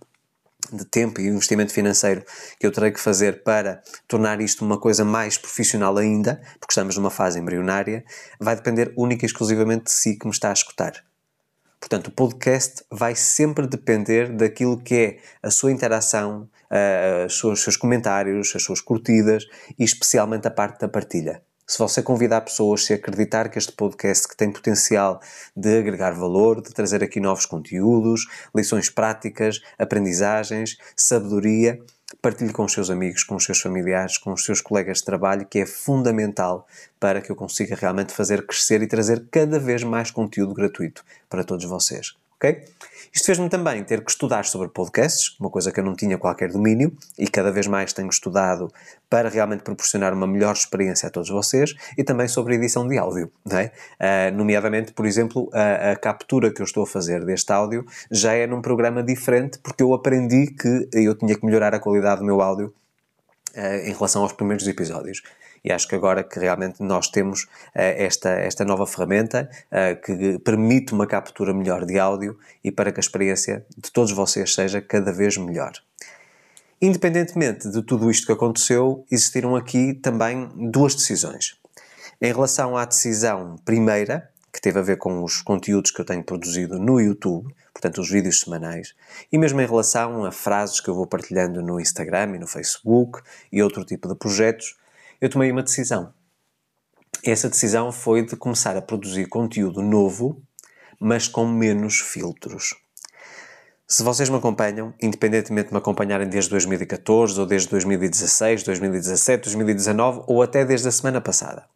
de 0.72 0.82
tempo 0.82 1.20
e 1.20 1.28
o 1.28 1.34
investimento 1.34 1.70
financeiro 1.70 2.24
que 2.58 2.66
eu 2.66 2.72
terei 2.72 2.90
que 2.90 2.98
fazer 2.98 3.42
para 3.42 3.82
tornar 4.08 4.40
isto 4.40 4.64
uma 4.64 4.80
coisa 4.80 5.04
mais 5.04 5.36
profissional 5.36 5.98
ainda, 5.98 6.40
porque 6.58 6.72
estamos 6.72 6.96
numa 6.96 7.10
fase 7.10 7.38
embrionária, 7.38 8.02
vai 8.40 8.56
depender 8.56 8.94
única 8.96 9.26
e 9.26 9.28
exclusivamente 9.28 9.84
de 9.84 9.92
si 9.92 10.16
que 10.16 10.24
me 10.24 10.32
está 10.32 10.48
a 10.48 10.54
escutar. 10.54 11.04
Portanto, 11.78 12.06
o 12.06 12.12
podcast 12.12 12.82
vai 12.90 13.14
sempre 13.14 13.66
depender 13.66 14.32
daquilo 14.32 14.80
que 14.80 14.94
é 14.94 15.18
a 15.42 15.50
sua 15.50 15.70
interação, 15.70 16.48
os 17.28 17.62
seus 17.62 17.76
comentários, 17.76 18.56
as 18.56 18.62
suas 18.62 18.80
curtidas 18.80 19.44
e 19.78 19.84
especialmente 19.84 20.48
a 20.48 20.50
parte 20.50 20.80
da 20.80 20.88
partilha. 20.88 21.42
Se 21.66 21.78
você 21.78 22.02
convidar 22.02 22.40
pessoas, 22.40 22.84
se 22.84 22.92
acreditar 22.92 23.48
que 23.48 23.58
este 23.58 23.72
podcast 23.72 24.28
que 24.28 24.36
tem 24.36 24.50
potencial 24.50 25.20
de 25.56 25.78
agregar 25.78 26.10
valor, 26.12 26.60
de 26.60 26.70
trazer 26.70 27.02
aqui 27.02 27.20
novos 27.20 27.46
conteúdos, 27.46 28.26
lições 28.54 28.90
práticas, 28.90 29.60
aprendizagens, 29.78 30.76
sabedoria, 30.96 31.80
partilhe 32.20 32.52
com 32.52 32.64
os 32.64 32.72
seus 32.72 32.90
amigos, 32.90 33.24
com 33.24 33.36
os 33.36 33.44
seus 33.44 33.60
familiares, 33.60 34.18
com 34.18 34.32
os 34.32 34.44
seus 34.44 34.60
colegas 34.60 34.98
de 34.98 35.04
trabalho, 35.04 35.46
que 35.46 35.60
é 35.60 35.66
fundamental 35.66 36.66
para 37.00 37.20
que 37.20 37.30
eu 37.30 37.36
consiga 37.36 37.76
realmente 37.76 38.12
fazer 38.12 38.46
crescer 38.46 38.82
e 38.82 38.86
trazer 38.86 39.26
cada 39.30 39.58
vez 39.58 39.82
mais 39.82 40.10
conteúdo 40.10 40.52
gratuito 40.52 41.04
para 41.28 41.44
todos 41.44 41.64
vocês 41.64 42.21
ok? 42.42 42.64
Isto 43.14 43.26
fez-me 43.26 43.48
também 43.50 43.84
ter 43.84 44.02
que 44.02 44.10
estudar 44.10 44.46
sobre 44.46 44.68
podcasts, 44.68 45.38
uma 45.38 45.50
coisa 45.50 45.70
que 45.70 45.78
eu 45.78 45.84
não 45.84 45.94
tinha 45.94 46.16
qualquer 46.16 46.50
domínio 46.50 46.96
e 47.18 47.28
cada 47.28 47.52
vez 47.52 47.66
mais 47.66 47.92
tenho 47.92 48.08
estudado 48.08 48.72
para 49.08 49.28
realmente 49.28 49.62
proporcionar 49.62 50.14
uma 50.14 50.26
melhor 50.26 50.54
experiência 50.54 51.08
a 51.08 51.10
todos 51.10 51.28
vocês 51.28 51.74
e 51.96 52.02
também 52.02 52.26
sobre 52.26 52.54
edição 52.54 52.88
de 52.88 52.96
áudio, 52.96 53.30
não 53.44 53.58
é? 53.58 53.70
Uh, 54.00 54.34
nomeadamente, 54.34 54.92
por 54.92 55.04
exemplo, 55.04 55.50
a, 55.52 55.92
a, 55.92 55.96
captura 55.96 56.50
que 56.50 56.62
eu 56.62 56.64
estou 56.64 56.84
a 56.84 56.86
fazer 56.86 57.22
deste 57.22 57.52
áudio 57.52 57.84
já 58.10 58.32
é 58.32 58.46
num 58.46 58.62
programa 58.62 59.02
diferente 59.02 59.58
porque 59.58 59.82
eu 59.82 59.92
aprendi 59.92 60.46
que 60.46 60.88
eu 60.94 61.14
tinha 61.14 61.36
que 61.36 61.44
melhorar 61.44 61.74
a 61.74 61.78
qualidade 61.78 62.20
do 62.20 62.26
meu 62.26 62.40
áudio 62.40 62.72
uh, 63.54 63.86
em 63.86 63.92
relação 63.92 64.22
aos 64.22 64.32
primeiros 64.32 64.66
episódios 64.66 65.22
e 65.64 65.72
acho 65.72 65.86
que 65.88 65.94
agora 65.94 66.24
que 66.24 66.38
realmente 66.38 66.82
nós 66.82 67.08
temos 67.08 67.44
uh, 67.44 67.48
esta, 67.74 68.30
esta 68.30 68.64
nova 68.64 68.86
ferramenta 68.86 69.48
uh, 69.70 70.00
que 70.00 70.38
permite 70.40 70.92
uma 70.92 71.06
captura 71.06 71.54
melhor 71.54 71.84
de 71.84 71.98
áudio 71.98 72.38
e 72.62 72.70
para 72.70 72.90
que 72.90 72.98
a 72.98 73.02
experiência 73.02 73.64
de 73.76 73.90
todos 73.90 74.12
vocês 74.12 74.54
seja 74.54 74.80
cada 74.80 75.12
vez 75.12 75.36
melhor. 75.36 75.72
Independentemente 76.80 77.70
de 77.70 77.82
tudo 77.82 78.10
isto 78.10 78.26
que 78.26 78.32
aconteceu, 78.32 79.06
existiram 79.10 79.54
aqui 79.54 79.94
também 79.94 80.50
duas 80.70 80.94
decisões. 80.94 81.56
Em 82.20 82.32
relação 82.32 82.76
à 82.76 82.84
decisão 82.84 83.56
primeira, 83.64 84.28
que 84.52 84.60
teve 84.60 84.78
a 84.78 84.82
ver 84.82 84.98
com 84.98 85.22
os 85.24 85.40
conteúdos 85.40 85.90
que 85.90 86.00
eu 86.00 86.04
tenho 86.04 86.22
produzido 86.22 86.78
no 86.78 87.00
YouTube, 87.00 87.54
portanto, 87.72 88.00
os 88.00 88.10
vídeos 88.10 88.40
semanais, 88.40 88.94
e 89.30 89.38
mesmo 89.38 89.60
em 89.60 89.66
relação 89.66 90.24
a 90.24 90.30
frases 90.30 90.80
que 90.80 90.88
eu 90.88 90.94
vou 90.94 91.06
partilhando 91.06 91.62
no 91.62 91.80
Instagram 91.80 92.34
e 92.34 92.38
no 92.38 92.46
Facebook 92.46 93.22
e 93.50 93.62
outro 93.62 93.84
tipo 93.84 94.08
de 94.08 94.14
projetos, 94.14 94.76
eu 95.22 95.30
tomei 95.30 95.52
uma 95.52 95.62
decisão. 95.62 96.12
Essa 97.24 97.48
decisão 97.48 97.92
foi 97.92 98.26
de 98.26 98.34
começar 98.34 98.76
a 98.76 98.82
produzir 98.82 99.26
conteúdo 99.26 99.80
novo, 99.80 100.42
mas 100.98 101.28
com 101.28 101.46
menos 101.46 102.00
filtros. 102.00 102.74
Se 103.86 104.02
vocês 104.02 104.28
me 104.28 104.36
acompanham, 104.36 104.92
independentemente 105.00 105.68
de 105.68 105.74
me 105.74 105.78
acompanharem 105.78 106.28
desde 106.28 106.50
2014 106.50 107.38
ou 107.38 107.46
desde 107.46 107.68
2016, 107.68 108.64
2017, 108.64 109.44
2019 109.44 110.24
ou 110.26 110.42
até 110.42 110.64
desde 110.64 110.88
a 110.88 110.90
semana 110.90 111.20
passada, 111.20 111.66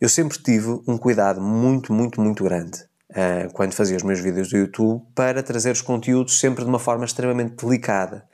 eu 0.00 0.08
sempre 0.08 0.38
tive 0.42 0.80
um 0.88 0.96
cuidado 0.96 1.42
muito, 1.42 1.92
muito, 1.92 2.22
muito 2.22 2.42
grande 2.42 2.84
uh, 3.10 3.52
quando 3.52 3.74
fazia 3.74 3.98
os 3.98 4.02
meus 4.02 4.20
vídeos 4.20 4.48
do 4.48 4.56
YouTube 4.56 5.04
para 5.14 5.42
trazer 5.42 5.72
os 5.72 5.82
conteúdos 5.82 6.40
sempre 6.40 6.64
de 6.64 6.70
uma 6.70 6.78
forma 6.78 7.04
extremamente 7.04 7.54
delicada, 7.62 8.26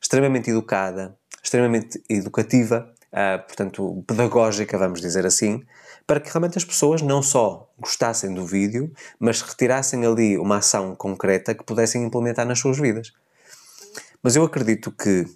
extremamente 0.00 0.50
educada, 0.50 1.16
extremamente 1.40 2.02
educativa, 2.08 2.92
uh, 3.12 3.42
portanto, 3.46 4.04
pedagógica, 4.06 4.78
vamos 4.78 5.00
dizer 5.00 5.26
assim, 5.26 5.64
para 6.06 6.20
que 6.20 6.30
realmente 6.30 6.58
as 6.58 6.64
pessoas 6.64 7.02
não 7.02 7.22
só 7.22 7.70
gostassem 7.78 8.34
do 8.34 8.44
vídeo, 8.44 8.92
mas 9.18 9.42
retirassem 9.42 10.04
ali 10.04 10.38
uma 10.38 10.58
ação 10.58 10.94
concreta 10.94 11.54
que 11.54 11.64
pudessem 11.64 12.02
implementar 12.04 12.46
nas 12.46 12.58
suas 12.58 12.78
vidas. 12.78 13.12
Mas 14.22 14.36
eu 14.36 14.44
acredito 14.44 14.90
que, 14.90 15.26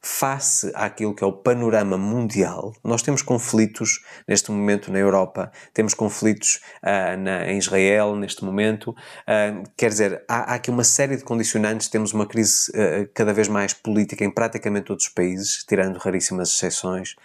face 0.00 0.70
àquilo 0.74 1.14
que 1.14 1.24
é 1.24 1.26
o 1.26 1.32
panorama 1.32 1.96
mundial, 1.96 2.74
nós 2.82 3.02
temos 3.02 3.22
conflitos 3.22 4.00
neste 4.26 4.50
momento 4.50 4.92
na 4.92 4.98
Europa, 4.98 5.50
temos 5.72 5.94
conflitos 5.94 6.60
uh, 6.82 7.16
na, 7.18 7.50
em 7.50 7.58
Israel 7.58 8.14
neste 8.16 8.44
momento, 8.44 8.90
uh, 8.90 9.68
quer 9.76 9.90
dizer, 9.90 10.24
há, 10.28 10.52
há, 10.52 10.54
aqui 10.54 10.70
uma 10.70 10.84
série 10.84 11.16
de 11.16 11.24
condicionantes, 11.24 11.88
temos 11.88 12.12
uma 12.12 12.26
crise 12.26 12.70
uh, 12.70 13.08
cada 13.14 13.32
vez 13.32 13.48
mais 13.48 13.72
política 13.72 14.24
em 14.24 14.30
praticamente 14.30 14.86
todos 14.86 15.06
os 15.06 15.10
países, 15.10 15.64
tirando 15.66 15.96
raríssimas 15.96 16.50
exceções. 16.50 17.16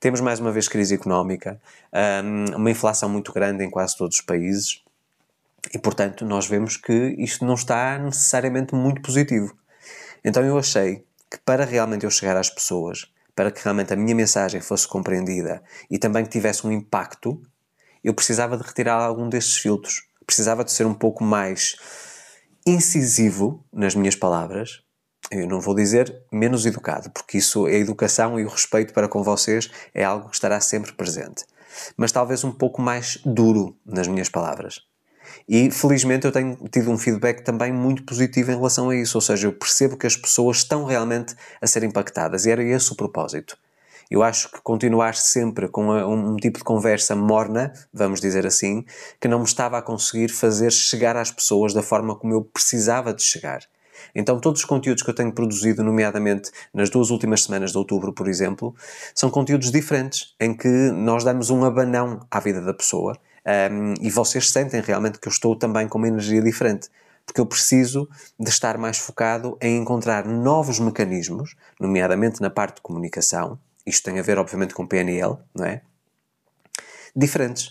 Temos 0.00 0.20
mais 0.20 0.40
uma 0.40 0.52
vez 0.52 0.68
crise 0.68 0.94
económica, 0.94 1.58
uma 2.54 2.70
inflação 2.70 3.08
muito 3.08 3.32
grande 3.32 3.64
em 3.64 3.70
quase 3.70 3.96
todos 3.96 4.18
os 4.18 4.22
países 4.22 4.82
e, 5.72 5.78
portanto, 5.78 6.26
nós 6.26 6.46
vemos 6.46 6.76
que 6.76 7.14
isto 7.18 7.44
não 7.44 7.54
está 7.54 7.96
necessariamente 7.98 8.74
muito 8.74 9.00
positivo. 9.00 9.56
Então 10.22 10.44
eu 10.44 10.58
achei 10.58 11.04
que 11.34 11.42
para 11.44 11.64
realmente 11.64 12.04
eu 12.04 12.10
chegar 12.10 12.36
às 12.36 12.48
pessoas, 12.48 13.06
para 13.34 13.50
que 13.50 13.62
realmente 13.62 13.92
a 13.92 13.96
minha 13.96 14.14
mensagem 14.14 14.60
fosse 14.60 14.86
compreendida 14.86 15.62
e 15.90 15.98
também 15.98 16.24
que 16.24 16.30
tivesse 16.30 16.66
um 16.66 16.72
impacto, 16.72 17.42
eu 18.02 18.14
precisava 18.14 18.56
de 18.56 18.62
retirar 18.62 18.96
algum 18.96 19.28
destes 19.28 19.56
filtros. 19.56 20.02
Precisava 20.26 20.64
de 20.64 20.72
ser 20.72 20.86
um 20.86 20.94
pouco 20.94 21.24
mais 21.24 21.76
incisivo 22.66 23.64
nas 23.72 23.94
minhas 23.94 24.14
palavras 24.14 24.84
eu 25.30 25.48
não 25.48 25.60
vou 25.60 25.74
dizer 25.74 26.22
menos 26.30 26.66
educado, 26.66 27.10
porque 27.10 27.38
isso, 27.38 27.66
a 27.66 27.72
educação 27.72 28.38
e 28.38 28.44
o 28.44 28.48
respeito 28.48 28.92
para 28.92 29.08
com 29.08 29.22
vocês 29.22 29.70
é 29.94 30.04
algo 30.04 30.28
que 30.28 30.36
estará 30.36 30.60
sempre 30.60 30.92
presente. 30.92 31.44
Mas 31.96 32.12
talvez 32.12 32.44
um 32.44 32.52
pouco 32.52 32.80
mais 32.80 33.18
duro 33.24 33.76
nas 33.84 34.06
minhas 34.06 34.28
palavras. 34.28 34.82
E 35.48 35.70
felizmente 35.70 36.26
eu 36.26 36.32
tenho 36.32 36.56
tido 36.70 36.90
um 36.90 36.98
feedback 36.98 37.42
também 37.42 37.72
muito 37.72 38.02
positivo 38.04 38.50
em 38.50 38.56
relação 38.56 38.90
a 38.90 38.96
isso, 38.96 39.16
ou 39.18 39.22
seja, 39.22 39.46
eu 39.46 39.52
percebo 39.52 39.96
que 39.96 40.06
as 40.06 40.16
pessoas 40.16 40.58
estão 40.58 40.84
realmente 40.84 41.34
a 41.60 41.66
ser 41.66 41.82
impactadas 41.84 42.46
e 42.46 42.50
era 42.50 42.62
esse 42.62 42.92
o 42.92 42.96
propósito. 42.96 43.56
Eu 44.10 44.22
acho 44.22 44.50
que 44.50 44.60
continuar 44.60 45.14
sempre 45.14 45.68
com 45.68 45.90
um 45.90 46.36
tipo 46.36 46.58
de 46.58 46.64
conversa 46.64 47.16
morna, 47.16 47.72
vamos 47.92 48.20
dizer 48.20 48.46
assim, 48.46 48.84
que 49.20 49.28
não 49.28 49.38
me 49.38 49.44
estava 49.44 49.78
a 49.78 49.82
conseguir 49.82 50.28
fazer 50.28 50.70
chegar 50.70 51.16
às 51.16 51.30
pessoas 51.30 51.72
da 51.72 51.82
forma 51.82 52.14
como 52.14 52.34
eu 52.34 52.42
precisava 52.42 53.14
de 53.14 53.22
chegar. 53.22 53.62
Então, 54.14 54.38
todos 54.38 54.60
os 54.60 54.66
conteúdos 54.66 55.02
que 55.02 55.10
eu 55.10 55.14
tenho 55.14 55.32
produzido, 55.32 55.82
nomeadamente 55.82 56.50
nas 56.72 56.90
duas 56.90 57.10
últimas 57.10 57.44
semanas 57.44 57.72
de 57.72 57.78
outubro, 57.78 58.12
por 58.12 58.28
exemplo, 58.28 58.74
são 59.14 59.30
conteúdos 59.30 59.70
diferentes, 59.70 60.34
em 60.38 60.54
que 60.54 60.68
nós 60.68 61.24
damos 61.24 61.50
um 61.50 61.64
abanão 61.64 62.20
à 62.30 62.40
vida 62.40 62.60
da 62.60 62.74
pessoa 62.74 63.18
um, 63.46 63.94
e 64.00 64.10
vocês 64.10 64.50
sentem 64.50 64.80
realmente 64.80 65.18
que 65.18 65.28
eu 65.28 65.32
estou 65.32 65.56
também 65.56 65.88
com 65.88 65.98
uma 65.98 66.08
energia 66.08 66.42
diferente. 66.42 66.88
Porque 67.26 67.40
eu 67.40 67.46
preciso 67.46 68.08
de 68.38 68.50
estar 68.50 68.76
mais 68.76 68.98
focado 68.98 69.56
em 69.60 69.78
encontrar 69.78 70.26
novos 70.26 70.78
mecanismos, 70.78 71.56
nomeadamente 71.80 72.40
na 72.40 72.50
parte 72.50 72.76
de 72.76 72.82
comunicação, 72.82 73.58
isto 73.86 74.04
tem 74.04 74.18
a 74.18 74.22
ver, 74.22 74.38
obviamente, 74.38 74.74
com 74.74 74.86
PNL, 74.86 75.36
não 75.54 75.64
é? 75.64 75.82
Diferentes. 77.14 77.70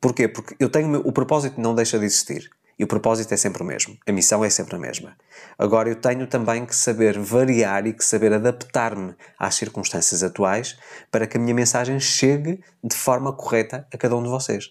Porquê? 0.00 0.26
Porque 0.26 0.56
eu 0.58 0.68
tenho 0.68 0.96
o 1.06 1.12
propósito 1.12 1.60
não 1.60 1.74
deixa 1.74 1.98
de 1.98 2.04
existir. 2.04 2.50
E 2.78 2.84
o 2.84 2.86
propósito 2.86 3.32
é 3.32 3.36
sempre 3.36 3.62
o 3.62 3.66
mesmo, 3.66 3.96
a 4.04 4.10
missão 4.10 4.44
é 4.44 4.50
sempre 4.50 4.74
a 4.74 4.78
mesma. 4.78 5.16
Agora 5.58 5.88
eu 5.88 5.94
tenho 5.94 6.26
também 6.26 6.64
que 6.64 6.74
saber 6.74 7.18
variar 7.18 7.86
e 7.86 7.92
que 7.92 8.04
saber 8.04 8.32
adaptar-me 8.32 9.14
às 9.38 9.54
circunstâncias 9.54 10.22
atuais 10.22 10.76
para 11.10 11.26
que 11.26 11.36
a 11.36 11.40
minha 11.40 11.54
mensagem 11.54 12.00
chegue 12.00 12.60
de 12.82 12.96
forma 12.96 13.32
correta 13.32 13.86
a 13.92 13.96
cada 13.96 14.16
um 14.16 14.22
de 14.22 14.28
vocês. 14.28 14.68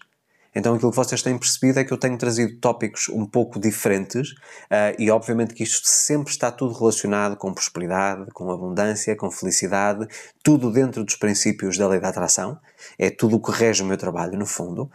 Então 0.54 0.74
aquilo 0.74 0.90
que 0.90 0.96
vocês 0.96 1.22
têm 1.22 1.38
percebido 1.38 1.80
é 1.80 1.84
que 1.84 1.92
eu 1.92 1.98
tenho 1.98 2.16
trazido 2.18 2.58
tópicos 2.58 3.08
um 3.08 3.24
pouco 3.24 3.58
diferentes 3.58 4.32
uh, 4.32 4.94
e 4.98 5.10
obviamente 5.10 5.54
que 5.54 5.62
isto 5.62 5.86
sempre 5.86 6.30
está 6.30 6.50
tudo 6.50 6.74
relacionado 6.74 7.36
com 7.36 7.52
prosperidade, 7.52 8.30
com 8.32 8.50
abundância, 8.50 9.16
com 9.16 9.30
felicidade, 9.30 10.06
tudo 10.42 10.70
dentro 10.70 11.04
dos 11.04 11.16
princípios 11.16 11.78
da 11.78 11.88
lei 11.88 12.00
da 12.00 12.08
atração. 12.08 12.58
É 12.98 13.10
tudo 13.10 13.36
o 13.36 13.40
que 13.40 13.50
rege 13.50 13.82
o 13.82 13.86
meu 13.86 13.96
trabalho, 13.96 14.38
no 14.38 14.46
fundo, 14.46 14.90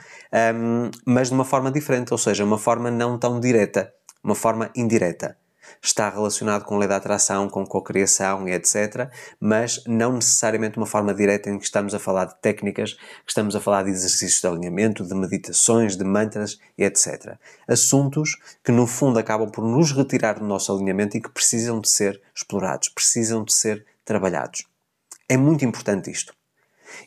um, 0.56 0.92
mas 1.06 1.30
de 1.30 1.34
uma 1.34 1.46
forma 1.46 1.72
diferente, 1.72 2.12
ou 2.12 2.18
seja, 2.18 2.44
uma 2.44 2.58
forma 2.58 2.92
não 2.92 3.18
tão 3.18 3.40
direta, 3.40 3.92
uma 4.24 4.36
forma 4.36 4.70
indireta 4.76 5.38
está 5.82 6.10
relacionado 6.10 6.66
com 6.66 6.78
lei 6.78 6.88
da 6.88 6.98
atração, 6.98 7.50
com 7.50 7.66
cocriação 7.66 8.48
e 8.48 8.54
etc., 8.54 9.10
mas 9.40 9.84
não 9.86 10.14
necessariamente 10.14 10.78
uma 10.78 10.86
forma 10.86 11.14
direta 11.14 11.50
em 11.50 11.58
que 11.58 11.66
estamos 11.66 11.94
a 11.94 12.00
falar 12.00 12.26
de 12.26 12.40
técnicas, 12.42 12.94
que 12.94 13.30
estamos 13.30 13.56
a 13.56 13.60
falar 13.60 13.84
de 13.84 13.92
exercícios 13.92 14.42
de 14.42 14.48
alinhamento, 14.48 15.06
de 15.06 15.16
meditações, 15.16 15.96
de 15.98 16.04
mantras 16.04 16.60
e 16.78 16.84
etc. 16.84 17.38
Assuntos 17.68 18.38
que 18.64 18.72
no 18.72 18.88
fundo 18.88 19.20
acabam 19.20 19.50
por 19.50 19.64
nos 19.64 19.92
retirar 19.92 20.40
do 20.40 20.46
nosso 20.46 20.74
alinhamento 20.74 21.18
e 21.18 21.22
que 21.22 21.30
precisam 21.30 21.80
de 21.80 21.90
ser 21.90 22.22
explorados, 22.36 22.90
precisam 22.90 23.44
de 23.44 23.54
ser 23.54 23.86
trabalhados. 24.06 24.66
É 25.30 25.36
muito 25.36 25.66
importante 25.66 26.10
isto. 26.10 26.37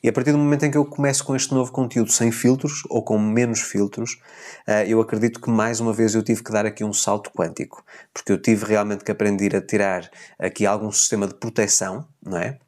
E 0.03 0.09
a 0.09 0.13
partir 0.13 0.33
do 0.33 0.39
momento 0.39 0.65
em 0.65 0.71
que 0.71 0.79
eu 0.79 0.85
começo 0.85 1.25
com 1.25 1.35
este 1.35 1.53
novo 1.53 1.73
conteúdo 1.73 2.11
sem 2.11 2.31
filtros 2.33 2.83
ou 2.89 3.03
com 3.03 3.19
menos 3.19 3.61
filtros, 3.61 4.19
eh, 4.67 4.87
eu 4.89 5.01
acredito 5.01 5.41
que 5.41 5.51
mais 5.51 5.81
uma 5.81 5.93
vez 5.93 6.15
eu 6.15 6.23
tive 6.23 6.43
que 6.43 6.53
dar 6.53 6.67
aqui 6.67 6.85
um 6.85 6.93
salto 6.93 7.31
quântico, 7.31 7.85
porque 8.13 8.33
eu 8.33 8.41
tive 8.41 8.65
realmente 8.65 9.05
que 9.05 9.11
aprender 9.11 9.55
a 9.55 9.61
tirar 9.61 10.11
aqui 10.39 10.67
algum 10.67 10.91
sistema 10.91 11.27
de 11.27 11.35
proteção, 11.35 12.07
não 12.23 12.39
é? 12.39 12.59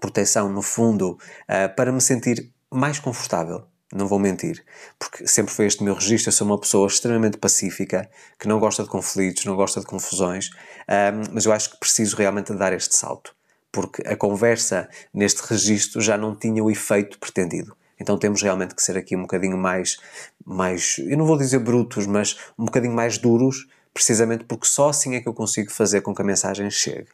Proteção, 0.00 0.48
no 0.48 0.62
fundo, 0.62 1.18
eh, 1.48 1.68
para 1.68 1.92
me 1.92 2.00
sentir 2.00 2.50
mais 2.70 2.98
confortável, 2.98 3.66
não 3.92 4.06
vou 4.06 4.18
mentir, 4.18 4.64
porque 4.98 5.26
sempre 5.26 5.52
foi 5.52 5.66
este 5.66 5.84
meu 5.84 5.94
registro. 5.94 6.30
Eu 6.30 6.32
sou 6.32 6.46
uma 6.46 6.58
pessoa 6.58 6.86
extremamente 6.86 7.36
pacífica, 7.36 8.08
que 8.38 8.48
não 8.48 8.58
gosta 8.58 8.82
de 8.82 8.88
conflitos, 8.88 9.44
não 9.44 9.54
gosta 9.54 9.80
de 9.80 9.86
confusões, 9.86 10.50
eh, 10.88 11.12
mas 11.32 11.44
eu 11.44 11.52
acho 11.52 11.72
que 11.72 11.78
preciso 11.78 12.16
realmente 12.16 12.54
dar 12.54 12.72
este 12.72 12.96
salto 12.96 13.34
porque 13.72 14.06
a 14.06 14.14
conversa 14.14 14.88
neste 15.12 15.40
registro 15.42 16.00
já 16.02 16.18
não 16.18 16.36
tinha 16.36 16.62
o 16.62 16.70
efeito 16.70 17.18
pretendido. 17.18 17.74
Então 17.98 18.18
temos 18.18 18.42
realmente 18.42 18.74
que 18.74 18.82
ser 18.82 18.98
aqui 18.98 19.16
um 19.16 19.22
bocadinho 19.22 19.56
mais, 19.56 19.96
mais, 20.44 20.96
eu 20.98 21.16
não 21.16 21.24
vou 21.24 21.38
dizer 21.38 21.58
brutos, 21.60 22.06
mas 22.06 22.36
um 22.58 22.66
bocadinho 22.66 22.92
mais 22.92 23.16
duros, 23.16 23.66
precisamente 23.94 24.44
porque 24.44 24.66
só 24.66 24.90
assim 24.90 25.14
é 25.14 25.20
que 25.20 25.28
eu 25.28 25.32
consigo 25.32 25.70
fazer 25.70 26.02
com 26.02 26.14
que 26.14 26.20
a 26.20 26.24
mensagem 26.24 26.70
chegue. 26.70 27.08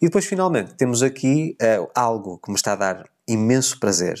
E 0.00 0.06
depois, 0.06 0.24
finalmente, 0.24 0.74
temos 0.74 1.02
aqui 1.02 1.56
uh, 1.60 1.90
algo 1.94 2.38
que 2.38 2.48
me 2.48 2.56
está 2.56 2.72
a 2.72 2.76
dar 2.76 3.04
imenso 3.28 3.78
prazer, 3.78 4.18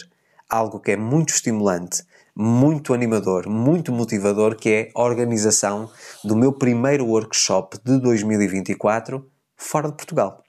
algo 0.48 0.78
que 0.78 0.90
é 0.90 0.96
muito 0.96 1.32
estimulante, 1.32 2.02
muito 2.36 2.92
animador, 2.92 3.48
muito 3.48 3.90
motivador, 3.90 4.56
que 4.56 4.68
é 4.68 4.90
a 4.94 5.02
organização 5.02 5.90
do 6.22 6.36
meu 6.36 6.52
primeiro 6.52 7.06
workshop 7.06 7.78
de 7.82 7.98
2024 7.98 9.26
fora 9.56 9.88
de 9.88 9.96
Portugal 9.96 10.42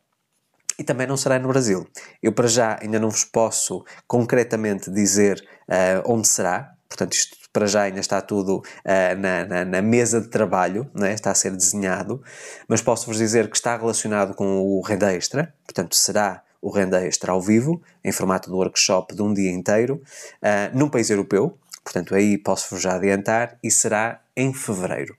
e 0.81 0.83
também 0.83 1.05
não 1.05 1.15
será 1.15 1.37
no 1.37 1.47
Brasil. 1.47 1.87
Eu, 2.23 2.33
para 2.33 2.47
já, 2.47 2.79
ainda 2.81 2.99
não 2.99 3.11
vos 3.11 3.23
posso 3.23 3.85
concretamente 4.07 4.89
dizer 4.89 5.39
uh, 5.69 6.11
onde 6.11 6.27
será, 6.27 6.73
portanto, 6.89 7.13
isto 7.13 7.37
para 7.53 7.67
já 7.67 7.83
ainda 7.83 7.99
está 7.99 8.19
tudo 8.19 8.57
uh, 8.57 9.19
na, 9.19 9.45
na, 9.45 9.65
na, 9.65 9.81
mesa 9.83 10.19
de 10.19 10.27
trabalho, 10.27 10.89
é? 11.03 11.13
está 11.13 11.29
a 11.29 11.35
ser 11.35 11.55
desenhado, 11.55 12.23
mas 12.67 12.81
posso-vos 12.81 13.19
dizer 13.19 13.47
que 13.47 13.55
está 13.55 13.77
relacionado 13.77 14.33
com 14.33 14.59
o 14.59 14.81
Renda 14.81 15.13
Extra, 15.13 15.53
portanto, 15.67 15.95
será 15.95 16.41
o 16.59 16.71
Renda 16.71 17.05
Extra 17.05 17.31
ao 17.31 17.41
vivo, 17.41 17.79
em 18.03 18.11
formato 18.11 18.49
de 18.49 18.55
workshop 18.55 19.13
de 19.13 19.21
um 19.21 19.31
dia 19.31 19.51
inteiro, 19.51 20.01
uh, 20.41 20.75
num 20.75 20.89
país 20.89 21.11
europeu, 21.11 21.59
portanto, 21.83 22.15
aí 22.15 22.39
posso-vos 22.39 22.81
já 22.81 22.95
adiantar, 22.95 23.55
e 23.61 23.69
será 23.69 24.19
em 24.35 24.51
fevereiro. 24.51 25.15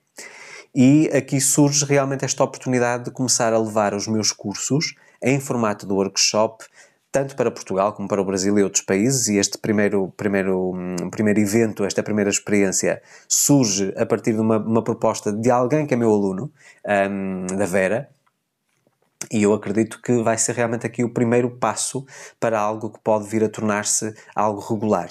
E 0.75 1.11
aqui 1.13 1.39
surge 1.39 1.85
realmente 1.85 2.25
esta 2.25 2.43
oportunidade 2.43 3.05
de 3.05 3.11
começar 3.11 3.53
a 3.53 3.59
levar 3.59 3.95
os 3.95 4.09
meus 4.09 4.33
cursos 4.33 4.95
em 5.23 5.39
formato 5.41 5.87
de 5.87 5.93
workshop, 5.93 6.65
tanto 7.11 7.37
para 7.37 7.51
Portugal 7.51 7.93
como 7.93 8.09
para 8.09 8.21
o 8.21 8.25
Brasil 8.25 8.59
e 8.59 8.63
outros 8.63 8.83
países, 8.83 9.29
e 9.29 9.37
este 9.37 9.59
primeiro, 9.59 10.13
primeiro, 10.17 10.73
hum, 10.75 11.11
primeiro 11.11 11.41
evento, 11.41 11.85
esta 11.85 12.03
primeira 12.03 12.31
experiência, 12.31 13.03
surge 13.29 13.93
a 13.97 14.07
partir 14.07 14.33
de 14.33 14.41
uma, 14.41 14.59
uma 14.59 14.83
proposta 14.83 15.31
de 15.31 15.51
alguém 15.51 15.87
que 15.87 15.93
é 15.93 15.97
meu 15.97 16.11
aluno, 16.11 16.51
um, 17.11 17.47
da 17.57 17.67
Vera, 17.67 18.09
e 19.31 19.43
eu 19.43 19.53
acredito 19.53 20.01
que 20.03 20.23
vai 20.23 20.37
ser 20.37 20.57
realmente 20.57 20.87
aqui 20.87 21.05
o 21.05 21.13
primeiro 21.13 21.51
passo 21.51 22.05
para 22.41 22.59
algo 22.59 22.91
que 22.91 22.99
pode 23.01 23.29
vir 23.29 23.45
a 23.45 23.49
tornar-se 23.49 24.15
algo 24.35 24.61
regular. 24.61 25.09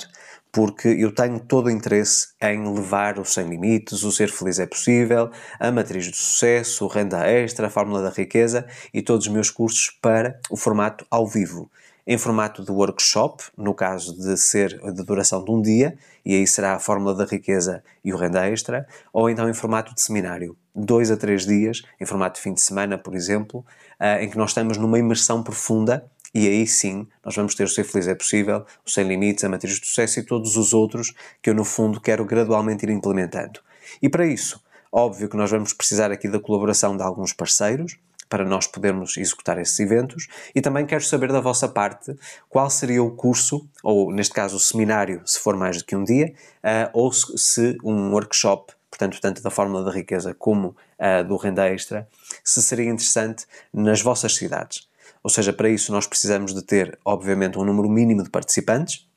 Porque 0.52 0.90
eu 0.90 1.14
tenho 1.14 1.40
todo 1.40 1.68
o 1.68 1.72
interesse 1.72 2.30
em 2.42 2.62
levar 2.74 3.18
o 3.18 3.26
Sem 3.26 3.48
Limites, 3.48 4.04
o 4.04 4.12
Ser 4.12 4.30
Feliz 4.30 4.60
é 4.60 4.66
Possível, 4.66 5.32
a 5.60 5.72
Matriz 5.72 6.10
do 6.10 6.16
Sucesso, 6.16 6.86
o 6.86 6.88
Renda 6.88 7.26
Extra, 7.26 7.68
a 7.68 7.70
Fórmula 7.70 8.02
da 8.02 8.10
Riqueza 8.10 8.68
e 8.94 9.02
todos 9.02 9.28
os 9.28 9.32
meus 9.32 9.50
cursos 9.50 9.98
para 10.02 10.40
o 10.50 10.58
formato 10.58 11.06
ao 11.10 11.26
vivo. 11.26 11.72
Em 12.06 12.18
formato 12.18 12.66
de 12.66 12.72
workshop, 12.72 13.44
no 13.56 13.74
caso 13.74 14.18
de 14.18 14.36
ser 14.36 14.78
de 14.92 15.04
duração 15.06 15.46
de 15.46 15.52
um 15.52 15.62
dia, 15.62 15.98
e 16.26 16.36
aí 16.36 16.46
será 16.46 16.74
a 16.74 16.80
Fórmula 16.80 17.16
da 17.16 17.26
Riqueza 17.26 17.84
e 18.04 18.12
o 18.12 18.18
Renda 18.18 18.46
Extra, 18.50 18.88
ou 19.14 19.30
então 19.30 19.48
em 19.48 19.54
formato 19.54 19.94
de 19.94 20.02
seminário, 20.02 20.58
dois 20.76 21.12
a 21.12 21.16
três 21.16 21.46
dias, 21.46 21.84
em 22.00 22.06
formato 22.06 22.36
de 22.36 22.42
fim 22.42 22.54
de 22.54 22.62
semana, 22.62 22.98
por 22.98 23.16
exemplo, 23.16 23.64
eh, 24.00 24.26
em 24.26 24.30
que 24.30 24.38
nós 24.38 24.50
estamos 24.50 24.78
numa 24.78 25.00
imersão 25.00 25.44
profunda 25.44 26.04
e 26.34 26.48
aí 26.48 26.66
sim 26.66 27.08
nós 27.24 27.36
vamos 27.36 27.56
ter 27.56 27.64
o 27.64 27.68
Ser 27.68 27.84
Feliz 27.84 28.08
é 28.08 28.16
Possível, 28.16 28.66
o 28.86 28.90
Sem 28.90 29.08
Limites, 29.08 29.44
a 29.44 29.50
Matriz 29.50 29.80
de 29.80 29.86
Sucesso 29.86 30.20
e 30.20 30.24
todos 30.24 30.56
os 30.58 30.74
outros 30.74 31.14
que 31.42 31.50
eu, 31.50 31.54
no 31.54 31.64
fundo, 31.64 32.00
quero 32.00 32.26
gradualmente 32.26 32.86
ir 32.86 32.90
implementando. 32.90 33.60
E 34.02 34.10
para 34.10 34.26
isso, 34.26 34.62
óbvio 34.92 35.30
que 35.30 35.38
nós 35.38 35.52
vamos 35.52 35.74
precisar 35.74 36.12
aqui 36.12 36.28
da 36.28 36.40
colaboração 36.40 36.96
de 36.96 37.04
alguns 37.04 37.34
parceiros 37.34 37.98
para 38.30 38.46
nós 38.46 38.66
podermos 38.66 39.18
executar 39.18 39.58
esses 39.58 39.78
eventos 39.80 40.28
e 40.56 40.62
também 40.62 40.86
quero 40.86 41.04
saber 41.04 41.32
da 41.32 41.42
vossa 41.42 41.68
parte 41.68 42.16
qual 42.48 42.70
seria 42.70 43.04
o 43.04 43.12
curso, 43.12 43.68
ou 43.84 44.10
neste 44.12 44.34
caso 44.34 44.56
o 44.56 44.60
seminário, 44.60 45.22
se 45.26 45.38
for 45.38 45.58
mais 45.58 45.80
do 45.80 45.84
que 45.84 45.98
um 45.98 46.04
dia, 46.04 46.34
uh, 46.64 46.90
ou 46.94 47.12
se 47.12 47.78
um 47.84 48.12
workshop 48.12 48.74
portanto, 48.92 49.20
tanto 49.22 49.42
da 49.42 49.50
Fórmula 49.50 49.84
da 49.84 49.92
Riqueza 49.92 50.34
como 50.34 50.76
uh, 51.00 51.24
do 51.28 51.38
Renda 51.38 51.68
Extra, 51.68 52.08
se 52.44 52.62
seria 52.62 52.90
interessante 52.90 53.46
nas 53.74 54.02
vossas 54.02 54.36
cidades. 54.36 54.88
Ou 55.24 55.30
seja, 55.30 55.54
para 55.54 55.70
isso 55.70 55.92
nós 55.92 56.08
precisamos 56.08 56.54
de 56.54 56.62
ter, 56.62 56.98
obviamente, 57.06 57.58
um 57.58 57.64
número 57.64 57.90
mínimo 57.90 58.24
de 58.24 58.30
participantes 58.30 59.08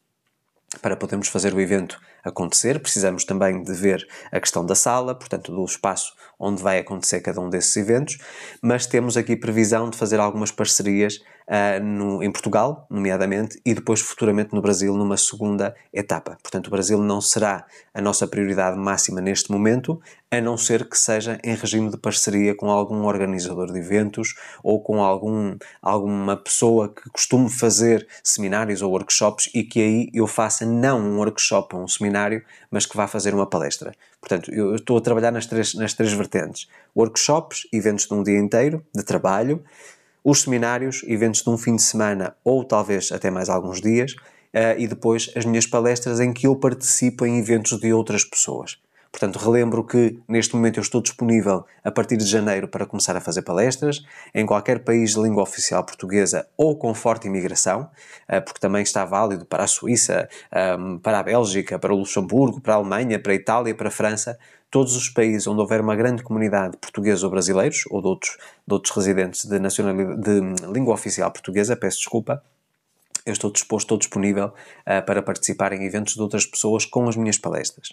para 0.83 0.97
podermos 0.97 1.29
fazer 1.29 1.55
o 1.55 1.61
evento 1.61 2.01
acontecer. 2.25 2.81
Precisamos 2.81 3.25
também 3.25 3.63
de 3.63 3.73
ver 3.73 4.07
a 4.33 4.41
questão 4.41 4.65
da 4.65 4.75
sala, 4.75 5.15
portanto, 5.15 5.53
do 5.53 5.65
espaço 5.65 6.15
onde 6.39 6.63
vai 6.63 6.79
acontecer 6.79 7.21
cada 7.21 7.41
um 7.41 7.49
desses 7.49 7.77
eventos, 7.77 8.19
mas 8.61 8.87
temos 8.87 9.17
aqui 9.17 9.37
previsão 9.37 9.89
de 9.89 9.97
fazer 9.97 10.19
algumas 10.19 10.51
parcerias 10.51 11.21
uh, 11.49 11.83
no, 11.83 12.23
em 12.23 12.31
Portugal, 12.31 12.87
nomeadamente, 12.91 13.61
e 13.65 13.75
depois 13.75 14.01
futuramente 14.01 14.53
no 14.53 14.61
Brasil, 14.61 14.95
numa 14.95 15.17
segunda 15.17 15.75
etapa. 15.93 16.37
Portanto, 16.43 16.67
o 16.67 16.71
Brasil 16.71 16.99
não 16.99 17.21
será 17.21 17.65
a 17.93 18.01
nossa 18.01 18.27
prioridade 18.27 18.77
máxima 18.79 19.21
neste 19.21 19.51
momento, 19.51 20.01
a 20.31 20.41
não 20.41 20.57
ser 20.57 20.89
que 20.89 20.99
seja 20.99 21.39
em 21.45 21.55
regime 21.55 21.91
de 21.91 21.97
parceria 21.97 22.57
com 22.57 22.69
algum 22.69 23.05
organizador 23.05 23.73
de 23.73 23.79
eventos 23.79 24.35
ou 24.63 24.83
com 24.83 25.03
algum, 25.03 25.57
alguma 25.81 26.37
pessoa 26.37 26.89
que 26.89 27.09
costume 27.11 27.49
fazer 27.49 28.07
seminários 28.23 28.83
ou 28.83 28.91
workshops 28.91 29.49
e 29.55 29.63
que 29.63 29.81
aí 29.81 30.11
eu 30.13 30.27
faça 30.27 30.67
não 30.67 31.01
um 31.01 31.19
workshop 31.19 31.77
ou 31.77 31.85
um 31.85 31.89
seminário, 31.89 32.14
mas 32.71 32.87
que 32.87 32.97
vá 32.97 33.07
fazer 33.07 33.35
uma 33.35 33.47
palestra. 33.47 33.95
Portanto, 34.21 34.53
eu 34.53 34.75
estou 34.75 34.97
a 34.97 35.01
trabalhar 35.01 35.31
nas 35.31 35.47
três, 35.47 35.75
nas 35.75 35.93
três 35.93 36.13
vertentes: 36.13 36.69
workshops, 36.97 37.67
eventos 37.73 38.07
de 38.07 38.15
um 38.15 38.23
dia 38.23 38.39
inteiro 38.39 38.85
de 38.95 39.03
trabalho, 39.03 39.63
os 40.23 40.43
seminários, 40.43 41.03
eventos 41.07 41.43
de 41.43 41.51
um 41.51 41.59
fim 41.59 41.77
de 41.77 41.83
semana 41.83 42.35
ou 42.43 42.65
talvez 42.65 43.13
até 43.13 43.31
mais 43.31 43.49
alguns 43.49 43.81
dias, 43.81 44.13
uh, 44.13 44.79
e 44.79 44.87
depois 44.87 45.31
as 45.37 45.45
minhas 45.45 45.67
palestras 45.67 46.21
em 46.21 46.33
que 46.33 46.47
eu 46.47 46.57
participo 46.57 47.27
em 47.27 47.39
eventos 47.39 47.79
de 47.79 47.93
outras 47.93 48.25
pessoas. 48.25 48.79
Portanto, 49.15 49.39
relembro 49.39 49.85
que 49.85 50.19
neste 50.27 50.57
momento 50.57 50.79
eu 50.79 50.83
estou 50.83 51.01
disponível 51.01 51.65
a 51.85 51.91
partir 51.93 52.17
de 52.17 52.27
janeiro 52.27 52.67
para 52.67 52.85
começar 52.85 53.17
a 53.17 53.21
fazer 53.21 53.43
palestras 53.43 54.05
em 54.35 54.45
qualquer 54.45 54.81
país 54.81 55.15
de 55.15 55.21
língua 55.21 55.41
oficial 55.41 55.85
portuguesa 55.85 56.49
ou 56.57 56.77
com 56.77 56.93
forte 56.93 57.29
imigração, 57.29 57.89
eh, 58.27 58.41
porque 58.41 58.59
também 58.59 58.83
está 58.83 59.05
válido 59.05 59.47
para 59.47 59.63
a 59.63 59.67
Suíça, 59.69 60.29
ehm, 60.51 60.99
para 60.99 61.21
a 61.21 61.23
Bélgica, 61.23 61.79
para 61.79 61.95
o 61.95 61.97
Luxemburgo, 61.97 62.61
para 62.61 62.75
a 62.75 62.77
Alemanha, 62.77 63.17
para 63.17 63.31
a 63.31 63.37
Itália, 63.37 63.73
para 63.73 63.87
a 63.87 63.93
França, 63.93 64.37
todos 64.69 64.97
os 64.97 65.09
países 65.09 65.47
onde 65.47 65.61
houver 65.61 65.81
uma 65.81 65.95
grande 65.95 66.25
comunidade 66.25 66.77
portuguesa 66.79 67.25
ou 67.25 67.31
brasileiros, 67.31 67.85
ou 67.91 68.03
de 68.03 68.09
outros, 68.09 68.37
de 68.67 68.75
outros 68.75 68.97
residentes 68.97 69.45
de, 69.45 69.61
de 69.61 70.67
língua 70.73 70.93
oficial 70.93 71.31
portuguesa, 71.31 71.77
peço 71.77 71.99
desculpa, 71.99 72.43
eu 73.27 73.33
estou 73.33 73.51
disposto, 73.51 73.87
estou 73.87 73.99
disponível 73.99 74.47
uh, 74.49 75.05
para 75.07 75.23
participar 75.23 75.73
em 75.73 75.85
eventos 75.85 76.15
de 76.15 76.21
outras 76.21 76.45
pessoas 76.45 76.85
com 76.85 77.09
as 77.09 77.17
minhas 77.17 77.39
palestras. 77.39 77.89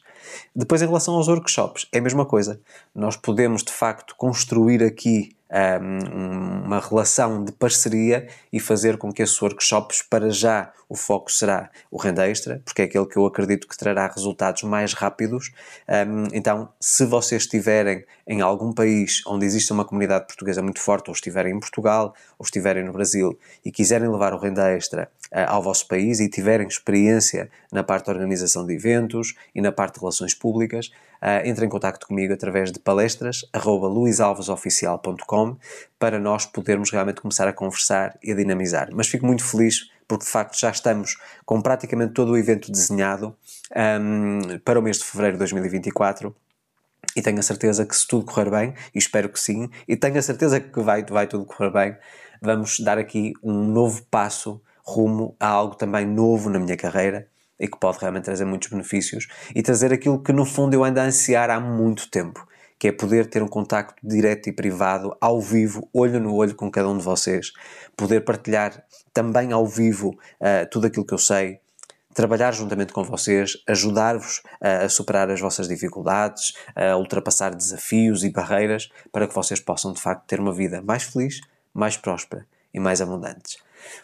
Depois, 0.55 0.81
em 0.81 0.85
relação 0.85 1.15
aos 1.15 1.27
workshops, 1.27 1.87
é 1.91 1.99
a 1.99 2.01
mesma 2.01 2.25
coisa. 2.25 2.59
Nós 2.93 3.15
podemos, 3.15 3.63
de 3.63 3.71
facto, 3.71 4.15
construir 4.17 4.83
aqui 4.83 5.35
um, 5.51 6.65
uma 6.65 6.79
relação 6.79 7.43
de 7.43 7.51
parceria 7.51 8.27
e 8.51 8.59
fazer 8.59 8.97
com 8.97 9.11
que 9.11 9.21
esses 9.21 9.39
workshops, 9.41 10.01
para 10.01 10.29
já, 10.29 10.71
o 10.87 10.95
foco 10.95 11.31
será 11.31 11.69
o 11.89 11.97
renda 11.97 12.27
extra, 12.29 12.61
porque 12.65 12.81
é 12.81 12.85
aquele 12.85 13.05
que 13.05 13.17
eu 13.17 13.25
acredito 13.25 13.67
que 13.67 13.77
trará 13.77 14.07
resultados 14.07 14.63
mais 14.63 14.93
rápidos. 14.93 15.51
Um, 15.87 16.27
então, 16.33 16.69
se 16.79 17.05
vocês 17.05 17.43
estiverem 17.43 18.05
em 18.27 18.41
algum 18.41 18.73
país 18.73 19.21
onde 19.27 19.45
existe 19.45 19.71
uma 19.71 19.85
comunidade 19.85 20.27
portuguesa 20.27 20.61
muito 20.61 20.79
forte, 20.79 21.09
ou 21.09 21.13
estiverem 21.13 21.55
em 21.55 21.59
Portugal, 21.59 22.13
ou 22.37 22.43
estiverem 22.43 22.83
no 22.83 22.93
Brasil, 22.93 23.37
e 23.63 23.71
quiserem 23.71 24.09
levar 24.09 24.33
o 24.33 24.37
renda 24.37 24.69
extra 24.69 25.09
uh, 25.31 25.47
ao 25.47 25.63
vosso 25.63 25.87
país 25.87 26.19
e 26.19 26.29
tiverem 26.29 26.67
experiência 26.67 27.49
na 27.71 27.83
parte 27.83 28.07
da 28.07 28.13
organização 28.13 28.65
de 28.65 28.73
eventos 28.73 29.35
e 29.53 29.61
na 29.61 29.71
parte 29.71 29.95
de 29.95 29.99
relações 30.01 30.33
públicas, 30.33 30.91
uh, 31.21 31.47
entrem 31.47 31.67
em 31.67 31.69
contato 31.69 32.05
comigo 32.05 32.33
através 32.33 32.71
de 32.71 32.79
palestras 32.79 33.45
luisalvesoficial.com 33.63 35.57
para 35.99 36.19
nós 36.19 36.45
podermos 36.45 36.91
realmente 36.91 37.21
começar 37.21 37.47
a 37.47 37.53
conversar 37.53 38.17
e 38.23 38.31
a 38.31 38.35
dinamizar. 38.35 38.89
Mas 38.91 39.07
fico 39.07 39.25
muito 39.25 39.43
feliz 39.43 39.89
porque 40.07 40.25
de 40.25 40.31
facto 40.31 40.59
já 40.59 40.69
estamos 40.69 41.17
com 41.45 41.61
praticamente 41.61 42.13
todo 42.13 42.33
o 42.33 42.37
evento 42.37 42.71
desenhado 42.71 43.35
um, 44.01 44.59
para 44.59 44.79
o 44.79 44.81
mês 44.81 44.97
de 44.97 45.05
fevereiro 45.05 45.37
de 45.37 45.39
2024 45.39 46.35
e 47.15 47.21
tenho 47.21 47.39
a 47.39 47.43
certeza 47.43 47.85
que 47.85 47.95
se 47.95 48.07
tudo 48.07 48.25
correr 48.25 48.49
bem, 48.49 48.73
e 48.93 48.97
espero 48.97 49.27
que 49.29 49.39
sim, 49.39 49.69
e 49.87 49.97
tenho 49.97 50.17
a 50.17 50.21
certeza 50.21 50.59
que 50.59 50.79
vai, 50.81 51.03
vai 51.03 51.27
tudo 51.27 51.45
correr 51.45 51.71
bem, 51.71 51.97
vamos 52.41 52.79
dar 52.79 52.97
aqui 52.97 53.33
um 53.43 53.65
novo 53.65 54.03
passo 54.09 54.61
rumo 54.83 55.35
a 55.39 55.47
algo 55.47 55.75
também 55.75 56.05
novo 56.05 56.49
na 56.49 56.59
minha 56.59 56.77
carreira 56.77 57.27
e 57.61 57.67
que 57.67 57.77
pode 57.77 57.99
realmente 57.99 58.25
trazer 58.25 58.43
muitos 58.43 58.69
benefícios 58.69 59.27
e 59.55 59.61
trazer 59.61 59.93
aquilo 59.93 60.21
que 60.21 60.33
no 60.33 60.45
fundo 60.45 60.73
eu 60.73 60.83
ando 60.83 60.99
a 60.99 61.03
ansiar 61.03 61.51
há 61.51 61.59
muito 61.59 62.09
tempo, 62.09 62.45
que 62.79 62.87
é 62.87 62.91
poder 62.91 63.27
ter 63.27 63.43
um 63.43 63.47
contacto 63.47 63.95
direto 64.03 64.49
e 64.49 64.51
privado, 64.51 65.15
ao 65.21 65.39
vivo, 65.39 65.87
olho 65.93 66.19
no 66.19 66.33
olho 66.33 66.55
com 66.55 66.71
cada 66.71 66.89
um 66.89 66.97
de 66.97 67.03
vocês, 67.03 67.53
poder 67.95 68.21
partilhar 68.21 68.83
também 69.13 69.51
ao 69.51 69.67
vivo 69.67 70.09
uh, 70.09 70.67
tudo 70.71 70.87
aquilo 70.87 71.05
que 71.05 71.13
eu 71.13 71.19
sei, 71.19 71.59
trabalhar 72.15 72.51
juntamente 72.51 72.91
com 72.91 73.03
vocês, 73.03 73.57
ajudar-vos 73.69 74.39
uh, 74.59 74.85
a 74.85 74.89
superar 74.89 75.29
as 75.29 75.39
vossas 75.39 75.67
dificuldades, 75.67 76.53
a 76.75 76.97
ultrapassar 76.97 77.53
desafios 77.53 78.23
e 78.23 78.31
barreiras 78.31 78.89
para 79.11 79.27
que 79.27 79.35
vocês 79.35 79.59
possam 79.59 79.93
de 79.93 80.01
facto 80.01 80.25
ter 80.25 80.39
uma 80.39 80.51
vida 80.51 80.81
mais 80.81 81.03
feliz, 81.03 81.39
mais 81.71 81.95
próspera 81.95 82.47
e 82.73 82.79
mais 82.79 82.99
abundante. 83.01 83.59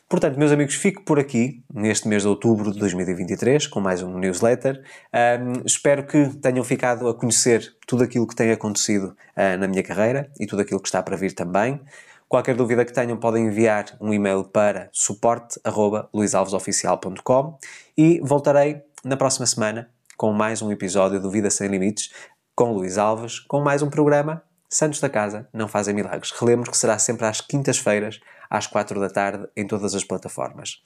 Portanto, 0.10 0.38
meus 0.38 0.52
amigos, 0.52 0.76
fico 0.76 1.04
por 1.04 1.20
aqui 1.20 1.64
neste 1.74 2.08
mês 2.08 2.22
de 2.24 2.28
outubro 2.28 2.72
de 2.72 2.80
2023 2.80 3.68
com 3.68 3.80
mais 3.80 4.02
um 4.02 4.18
newsletter. 4.18 4.82
Um, 5.14 5.62
espero 5.66 6.04
que 6.06 6.30
tenham 6.38 6.64
ficado 6.64 7.08
a 7.08 7.14
conhecer 7.14 7.76
tudo 7.86 8.04
aquilo 8.04 8.26
que 8.28 8.36
tem 8.36 8.52
acontecido 8.52 9.16
uh, 9.36 9.58
na 9.60 9.68
minha 9.68 9.84
carreira 9.84 10.32
e 10.40 10.48
tudo 10.48 10.62
aquilo 10.62 10.80
que 10.80 10.88
está 10.88 11.04
para 11.04 11.18
vir 11.18 11.34
também. 11.34 11.82
Qualquer 12.28 12.56
dúvida 12.56 12.84
que 12.84 12.92
tenham, 12.92 13.16
podem 13.18 13.46
enviar 13.46 13.86
um 14.02 14.12
e-mail 14.14 14.44
para 14.44 14.90
suporte.luisalvesoficial.com 14.92 17.58
e 17.98 18.20
voltarei 18.22 18.82
na 19.04 19.16
próxima 19.16 19.46
semana 19.46 19.90
com 20.18 20.34
mais 20.34 20.62
um 20.62 20.70
episódio 20.72 21.22
do 21.22 21.32
Vida 21.32 21.50
Sem 21.50 21.70
Limites 21.70 22.12
com 22.54 22.74
Luís 22.74 22.98
Alves, 22.98 23.40
com 23.40 23.62
mais 23.62 23.82
um 23.82 23.90
programa 23.90 24.44
Santos 24.70 25.00
da 25.00 25.08
Casa 25.08 25.48
Não 25.54 25.68
Fazem 25.68 25.94
Milagres. 25.94 26.32
Relembro 26.32 26.70
que 26.70 26.78
será 26.78 27.00
sempre 27.00 27.26
às 27.26 27.40
quintas-feiras 27.40 28.20
às 28.50 28.68
4 28.68 29.00
da 29.00 29.10
tarde 29.10 29.48
em 29.56 29.66
todas 29.66 29.96
as 29.96 30.04
plataformas. 30.04 30.82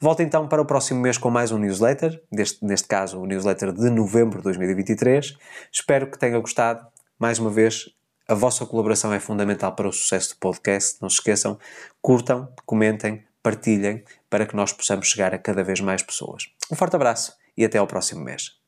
Volto 0.00 0.20
então 0.20 0.48
para 0.48 0.62
o 0.62 0.64
próximo 0.64 1.00
mês 1.00 1.18
com 1.18 1.30
mais 1.30 1.52
um 1.52 1.58
newsletter, 1.58 2.22
deste, 2.30 2.64
neste 2.64 2.88
caso 2.88 3.20
o 3.20 3.26
newsletter 3.26 3.72
de 3.72 3.90
novembro 3.90 4.38
de 4.38 4.44
2023. 4.44 5.36
Espero 5.70 6.10
que 6.10 6.18
tenha 6.18 6.38
gostado. 6.38 6.86
Mais 7.18 7.38
uma 7.38 7.50
vez, 7.50 7.88
a 8.28 8.34
vossa 8.34 8.64
colaboração 8.64 9.12
é 9.12 9.20
fundamental 9.20 9.74
para 9.74 9.88
o 9.88 9.92
sucesso 9.92 10.30
do 10.30 10.38
podcast. 10.38 10.98
Não 11.00 11.10
se 11.10 11.16
esqueçam, 11.16 11.58
curtam, 12.00 12.48
comentem, 12.64 13.24
partilhem 13.42 14.04
para 14.30 14.46
que 14.46 14.56
nós 14.56 14.72
possamos 14.72 15.08
chegar 15.08 15.34
a 15.34 15.38
cada 15.38 15.62
vez 15.62 15.80
mais 15.80 16.02
pessoas. 16.02 16.44
Um 16.70 16.76
forte 16.76 16.96
abraço 16.96 17.34
e 17.56 17.64
até 17.64 17.78
ao 17.78 17.86
próximo 17.86 18.22
mês. 18.22 18.61